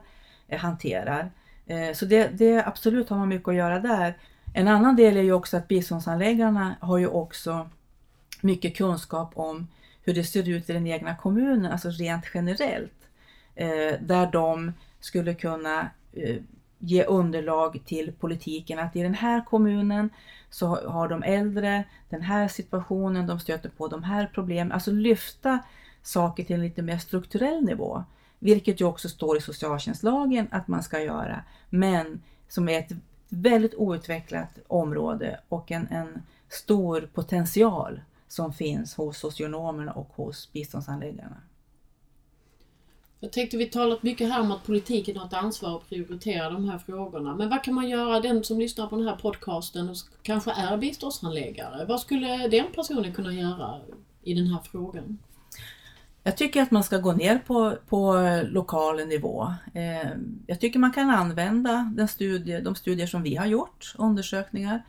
eh, 0.49 0.59
hanterar. 0.59 1.31
Eh, 1.67 1.93
så 1.93 2.07
det, 2.07 2.29
det 2.29 2.67
absolut 2.67 3.09
har 3.09 3.19
man 3.19 3.29
mycket 3.29 3.49
att 3.49 3.55
göra 3.55 3.79
där. 3.79 4.17
En 4.55 4.69
annan 4.69 4.97
del 4.97 5.17
är 5.17 5.23
ju 5.23 5.33
också 5.33 5.57
att 5.57 5.69
biståndsanläggarna 5.69 6.77
har 6.81 6.99
ju 6.99 7.07
också 7.07 7.71
mycket 8.41 8.77
kunskap 8.77 9.33
om 9.35 9.67
hur 10.03 10.15
det 10.15 10.25
ser 10.25 10.49
ut 10.49 10.71
i 10.71 10.73
den 10.73 10.87
egna 10.87 11.17
kommunen, 11.17 11.73
alltså 11.73 11.91
rent 11.91 12.25
generellt. 12.35 12.93
Eh, 13.55 14.01
där 14.01 14.33
de 14.33 14.73
skulle 15.01 15.35
kunna 15.35 15.91
eh, 16.13 16.37
ge 16.79 17.05
underlag 17.05 17.81
till 17.85 18.13
politiken 18.13 18.79
att 18.79 18.97
i 18.97 19.03
den 19.03 19.15
här 19.15 19.45
kommunen 19.45 20.11
så 20.51 20.67
har 20.67 21.09
de 21.09 21.23
äldre 21.23 21.85
den 22.09 22.23
här 22.23 22.49
situationen, 22.49 23.27
de 23.27 23.41
stöter 23.41 23.69
på 23.69 23.89
de 23.89 24.03
här 24.03 24.31
problemen. 24.35 24.73
Alltså 24.73 24.91
lyfta 24.91 25.59
saker 26.03 26.45
till 26.45 26.55
en 26.55 26.63
lite 26.63 26.83
mer 26.83 26.99
strukturell 26.99 27.65
nivå. 27.65 28.05
Vilket 28.39 28.81
ju 28.81 28.85
också 28.85 29.09
står 29.09 29.37
i 29.37 29.41
socialtjänstlagen 29.41 30.49
att 30.51 30.69
man 30.69 30.83
ska 30.83 31.01
göra. 31.01 31.41
Men 31.71 32.23
som 32.49 32.69
är 32.69 32.79
ett 32.79 32.93
väldigt 33.29 33.75
outvecklat 33.75 34.59
område 34.67 35.41
och 35.49 35.73
en, 35.73 35.89
en 35.89 36.23
stor 36.49 37.09
potential 37.15 38.01
som 38.29 38.53
finns 38.53 38.95
hos 38.95 39.19
socionomerna 39.19 39.93
och 39.93 40.09
hos 40.15 40.53
biståndsanläggarna. 40.53 41.37
Jag 43.21 43.33
tänkte 43.33 43.57
vi 43.57 43.67
talat 43.67 44.03
mycket 44.03 44.33
här 44.33 44.41
om 44.41 44.53
att 44.53 44.65
politiken 44.65 45.17
har 45.17 45.27
ett 45.27 45.35
ansvar 45.35 45.77
att 45.77 45.89
prioritera 45.89 46.51
de 46.51 46.69
här 46.69 46.79
frågorna. 46.79 47.35
Men 47.35 47.49
vad 47.49 47.65
kan 47.65 47.75
man 47.75 47.89
göra, 47.89 48.21
den 48.21 48.45
som 48.45 48.59
lyssnar 48.59 48.87
på 48.87 48.97
den 48.97 49.09
här 49.09 49.17
podcasten 49.17 49.89
och 49.89 49.97
kanske 50.23 50.51
är 50.51 50.77
biståndshandläggare, 50.77 51.85
vad 51.85 52.01
skulle 52.01 52.49
den 52.49 52.67
personen 52.75 53.15
kunna 53.15 53.33
göra 53.33 53.81
i 54.23 54.35
den 54.35 54.47
här 54.47 54.61
frågan? 54.73 55.19
Jag 56.23 56.37
tycker 56.37 56.63
att 56.63 56.71
man 56.71 56.85
ska 56.85 56.99
gå 56.99 57.13
ner 57.13 57.39
på, 57.39 57.77
på 57.89 58.17
lokal 58.49 59.07
nivå. 59.07 59.55
Eh, 59.75 60.11
jag 60.47 60.61
tycker 60.61 60.79
man 60.79 60.93
kan 60.93 61.11
använda 61.11 61.93
den 61.97 62.09
studie, 62.09 62.61
de 62.61 62.75
studier 62.75 63.07
som 63.07 63.23
vi 63.23 63.37
har 63.37 63.47
gjort, 63.47 63.95
undersökningar, 63.99 64.83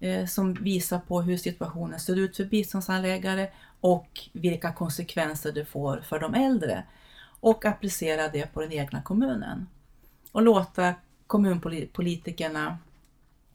eh, 0.00 0.26
som 0.26 0.54
visar 0.54 0.98
på 0.98 1.22
hur 1.22 1.36
situationen 1.36 2.00
ser 2.00 2.18
ut 2.18 2.36
för 2.36 2.44
biståndsanläggare 2.44 3.48
och 3.80 4.20
vilka 4.32 4.72
konsekvenser 4.72 5.52
det 5.52 5.64
får 5.64 5.96
för 6.08 6.18
de 6.18 6.34
äldre 6.34 6.84
och 7.40 7.64
applicera 7.64 8.28
det 8.28 8.54
på 8.54 8.60
den 8.60 8.72
egna 8.72 9.02
kommunen. 9.02 9.66
Och 10.32 10.42
låta 10.42 10.94
kommunpolitikerna, 11.26 12.78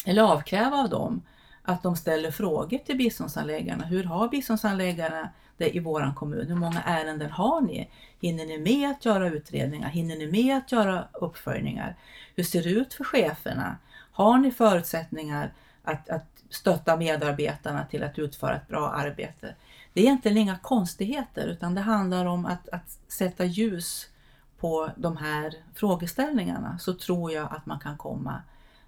eller 0.05 0.21
avkräva 0.21 0.77
av 0.77 0.89
dem, 0.89 1.21
att 1.63 1.83
de 1.83 1.95
ställer 1.95 2.31
frågor 2.31 2.77
till 2.77 2.97
biståndsanläggarna. 2.97 3.85
Hur 3.85 4.03
har 4.03 4.27
biståndsanläggarna 4.27 5.29
det 5.57 5.75
i 5.75 5.79
våran 5.79 6.15
kommun? 6.15 6.47
Hur 6.47 6.55
många 6.55 6.81
ärenden 6.81 7.31
har 7.31 7.61
ni? 7.61 7.89
Hinner 8.19 8.45
ni 8.45 8.57
med 8.57 8.91
att 8.91 9.05
göra 9.05 9.27
utredningar? 9.27 9.89
Hinner 9.89 10.15
ni 10.15 10.27
med 10.27 10.57
att 10.57 10.71
göra 10.71 11.07
uppföljningar? 11.13 11.95
Hur 12.35 12.43
ser 12.43 12.63
det 12.63 12.69
ut 12.69 12.93
för 12.93 13.03
cheferna? 13.03 13.77
Har 14.11 14.37
ni 14.37 14.51
förutsättningar 14.51 15.53
att, 15.83 16.09
att 16.09 16.43
stötta 16.49 16.97
medarbetarna 16.97 17.85
till 17.85 18.03
att 18.03 18.19
utföra 18.19 18.55
ett 18.55 18.67
bra 18.67 18.89
arbete? 18.89 19.55
Det 19.95 20.01
är 20.01 20.03
egentligen 20.03 20.37
inga 20.37 20.57
konstigheter 20.57 21.47
utan 21.47 21.75
det 21.75 21.81
handlar 21.81 22.25
om 22.25 22.45
att, 22.45 22.69
att 22.69 22.99
sätta 23.07 23.45
ljus 23.45 24.07
på 24.59 24.89
de 24.95 25.17
här 25.17 25.53
frågeställningarna 25.73 26.77
så 26.79 26.93
tror 26.93 27.31
jag 27.31 27.47
att 27.51 27.65
man 27.65 27.79
kan 27.79 27.97
komma 27.97 28.41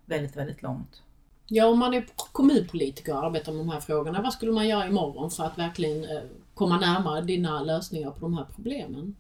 väldigt, 0.06 0.36
väldigt 0.36 0.62
långt. 0.62 1.02
Ja, 1.48 1.66
om 1.66 1.80
man 1.80 1.94
är 1.94 2.06
kommunpolitiker 2.32 3.14
och 3.14 3.26
arbetar 3.26 3.52
med 3.52 3.62
de 3.62 3.70
här 3.70 3.80
frågorna, 3.80 4.22
vad 4.22 4.34
skulle 4.34 4.52
man 4.52 4.68
göra 4.68 4.88
imorgon 4.88 5.32
för 5.32 5.44
att 5.44 5.58
verkligen 5.58 6.04
eh, 6.04 6.24
komma 6.54 6.80
närmare 6.80 7.22
dina 7.22 7.62
lösningar 7.62 8.12
på 8.12 8.20
de 8.20 8.38
här 8.38 8.46
problemen? 8.56 9.16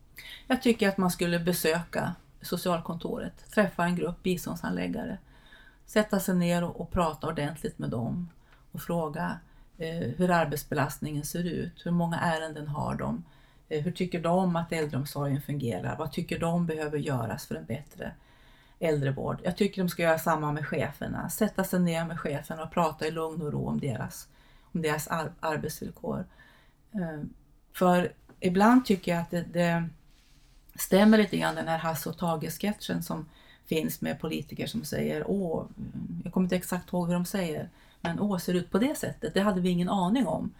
Jag 0.47 0.61
tycker 0.61 0.89
att 0.89 0.97
man 0.97 1.11
skulle 1.11 1.39
besöka 1.39 2.15
socialkontoret, 2.41 3.51
träffa 3.51 3.83
en 3.83 3.95
grupp 3.95 4.23
biståndsanläggare, 4.23 5.17
sätta 5.85 6.19
sig 6.19 6.35
ner 6.35 6.63
och, 6.63 6.81
och 6.81 6.91
prata 6.91 7.27
ordentligt 7.27 7.79
med 7.79 7.89
dem 7.89 8.29
och 8.71 8.81
fråga 8.81 9.39
Eh, 9.77 10.09
hur 10.17 10.31
arbetsbelastningen 10.31 11.25
ser 11.25 11.43
ut, 11.43 11.85
hur 11.85 11.91
många 11.91 12.19
ärenden 12.19 12.67
har 12.67 12.95
de, 12.95 13.23
eh, 13.69 13.83
hur 13.83 13.91
tycker 13.91 14.21
de 14.21 14.55
att 14.55 14.71
äldreomsorgen 14.71 15.41
fungerar, 15.41 15.97
vad 15.97 16.11
tycker 16.11 16.39
de 16.39 16.65
behöver 16.65 16.97
göras 16.97 17.45
för 17.45 17.55
en 17.55 17.65
bättre 17.65 18.11
äldrevård. 18.79 19.41
Jag 19.43 19.57
tycker 19.57 19.81
de 19.81 19.89
ska 19.89 20.03
göra 20.03 20.19
samma 20.19 20.51
med 20.51 20.67
cheferna, 20.67 21.29
sätta 21.29 21.63
sig 21.63 21.79
ner 21.79 22.05
med 22.05 22.19
cheferna 22.19 22.63
och 22.63 22.71
prata 22.71 23.07
i 23.07 23.11
lugn 23.11 23.41
och 23.41 23.53
ro 23.53 23.67
om 23.67 23.79
deras, 23.79 24.27
om 24.61 24.81
deras 24.81 25.07
ar 25.07 25.31
arbetsvillkor. 25.39 26.25
Eh, 26.91 27.23
för 27.73 28.13
ibland 28.39 28.85
tycker 28.85 29.11
jag 29.11 29.21
att 29.21 29.31
det, 29.31 29.45
det 29.53 29.89
stämmer 30.75 31.17
lite 31.17 31.37
grann 31.37 31.55
den 31.55 31.67
här 31.67 31.77
Hasse 31.77 32.09
och 32.09 32.17
Tage-sketchen 32.17 33.01
som 33.01 33.29
finns 33.65 34.01
med 34.01 34.19
politiker 34.19 34.67
som 34.67 34.83
säger 34.83 35.23
åh, 35.27 35.65
jag 36.23 36.33
kommer 36.33 36.45
inte 36.45 36.55
exakt 36.55 36.93
ihåg 36.93 37.07
hur 37.07 37.13
de 37.13 37.25
säger, 37.25 37.69
men 38.01 38.19
åh, 38.19 38.37
ser 38.37 38.53
ut 38.53 38.71
på 38.71 38.79
det 38.79 38.97
sättet, 38.97 39.33
det 39.33 39.41
hade 39.41 39.61
vi 39.61 39.69
ingen 39.69 39.89
aning 39.89 40.27
om. 40.27 40.53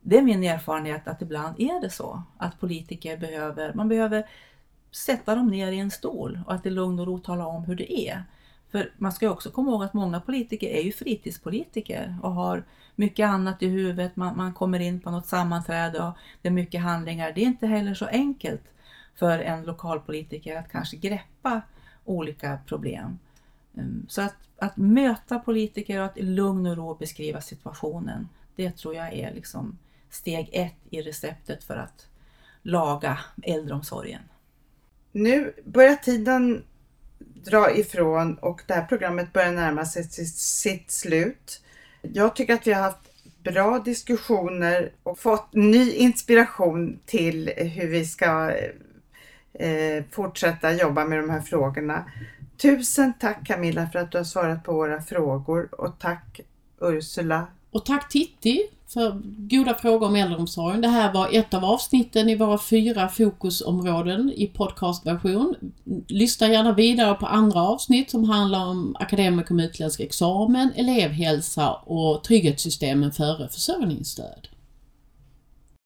Det 0.00 0.18
är 0.18 0.22
min 0.22 0.44
erfarenhet 0.44 1.08
att 1.08 1.22
ibland 1.22 1.60
är 1.60 1.80
det 1.80 1.90
så 1.90 2.22
att 2.38 2.60
politiker 2.60 3.16
behöver, 3.16 3.74
man 3.74 3.88
behöver 3.88 4.28
sätta 4.90 5.34
dem 5.34 5.48
ner 5.48 5.72
i 5.72 5.78
en 5.78 5.90
stol 5.90 6.40
och 6.46 6.54
att 6.54 6.66
i 6.66 6.70
lugn 6.70 6.98
och 6.98 7.06
ro 7.06 7.18
tala 7.18 7.46
om 7.46 7.64
hur 7.64 7.74
det 7.74 8.08
är. 8.08 8.24
För 8.70 8.92
man 8.96 9.12
ska 9.12 9.30
också 9.30 9.50
komma 9.50 9.70
ihåg 9.70 9.82
att 9.82 9.94
många 9.94 10.20
politiker 10.20 10.68
är 10.68 10.82
ju 10.82 10.92
fritidspolitiker 10.92 12.18
och 12.22 12.32
har 12.32 12.64
mycket 12.94 13.26
annat 13.28 13.62
i 13.62 13.66
huvudet. 13.66 14.16
Man, 14.16 14.36
man 14.36 14.54
kommer 14.54 14.80
in 14.80 15.00
på 15.00 15.10
något 15.10 15.26
sammanträde 15.26 16.02
och 16.02 16.12
det 16.42 16.48
är 16.48 16.52
mycket 16.52 16.80
handlingar. 16.80 17.32
Det 17.32 17.40
är 17.40 17.46
inte 17.46 17.66
heller 17.66 17.94
så 17.94 18.06
enkelt 18.06 18.62
för 19.14 19.38
en 19.38 19.64
lokalpolitiker 19.64 20.56
att 20.56 20.72
kanske 20.72 20.96
greppa 20.96 21.62
olika 22.04 22.58
problem. 22.66 23.18
Ehm, 23.76 24.06
så 24.08 24.22
att, 24.22 24.36
att 24.58 24.76
möta 24.76 25.38
politiker 25.38 25.98
och 25.98 26.04
att 26.04 26.18
i 26.18 26.22
lugn 26.22 26.66
och 26.66 26.76
ro 26.76 26.94
beskriva 26.94 27.40
situationen, 27.40 28.28
det 28.56 28.70
tror 28.70 28.94
jag 28.94 29.12
är 29.12 29.34
liksom 29.34 29.78
steg 30.10 30.50
ett 30.52 30.76
i 30.90 31.02
receptet 31.02 31.64
för 31.64 31.76
att 31.76 32.06
laga 32.62 33.18
äldreomsorgen. 33.42 34.22
Nu 35.12 35.52
börjar 35.64 35.94
tiden 35.96 36.64
dra 37.18 37.70
ifrån 37.76 38.38
och 38.38 38.62
det 38.66 38.74
här 38.74 38.84
programmet 38.84 39.32
börjar 39.32 39.52
närma 39.52 39.84
sig 39.84 40.04
sitt 40.04 40.90
slut. 40.90 41.62
Jag 42.02 42.36
tycker 42.36 42.54
att 42.54 42.66
vi 42.66 42.72
har 42.72 42.82
haft 42.82 43.08
bra 43.42 43.78
diskussioner 43.78 44.92
och 45.02 45.18
fått 45.18 45.54
ny 45.54 45.92
inspiration 45.92 46.98
till 47.06 47.52
hur 47.56 47.86
vi 47.86 48.04
ska 48.04 48.52
eh, 49.52 50.04
fortsätta 50.10 50.72
jobba 50.72 51.04
med 51.04 51.18
de 51.18 51.30
här 51.30 51.40
frågorna. 51.40 52.04
Tusen 52.62 53.12
tack 53.20 53.46
Camilla 53.46 53.88
för 53.92 53.98
att 53.98 54.12
du 54.12 54.18
har 54.18 54.24
svarat 54.24 54.64
på 54.64 54.72
våra 54.72 55.02
frågor 55.02 55.80
och 55.80 55.98
tack 55.98 56.40
Ursula. 56.80 57.46
Och 57.70 57.84
tack 57.84 58.08
Titti 58.08 58.62
för 58.88 59.20
goda 59.24 59.74
frågor 59.74 60.06
om 60.06 60.16
äldreomsorgen. 60.16 60.80
Det 60.80 60.88
här 60.88 61.12
var 61.12 61.28
ett 61.32 61.54
av 61.54 61.64
avsnitten 61.64 62.28
i 62.28 62.34
våra 62.36 62.58
fyra 62.58 63.08
fokusområden 63.08 64.32
i 64.36 64.46
podcastversion. 64.46 65.54
Lyssna 66.08 66.48
gärna 66.48 66.72
vidare 66.72 67.14
på 67.14 67.26
andra 67.26 67.60
avsnitt 67.60 68.10
som 68.10 68.24
handlar 68.24 68.66
om 68.66 68.96
akademiker 69.00 69.54
med 69.54 69.64
utländsk 69.64 70.00
examen, 70.00 70.72
elevhälsa 70.76 71.72
och 71.72 72.24
trygghetssystemen 72.24 73.12
före 73.12 73.48
försörjningsstöd. 73.48 74.48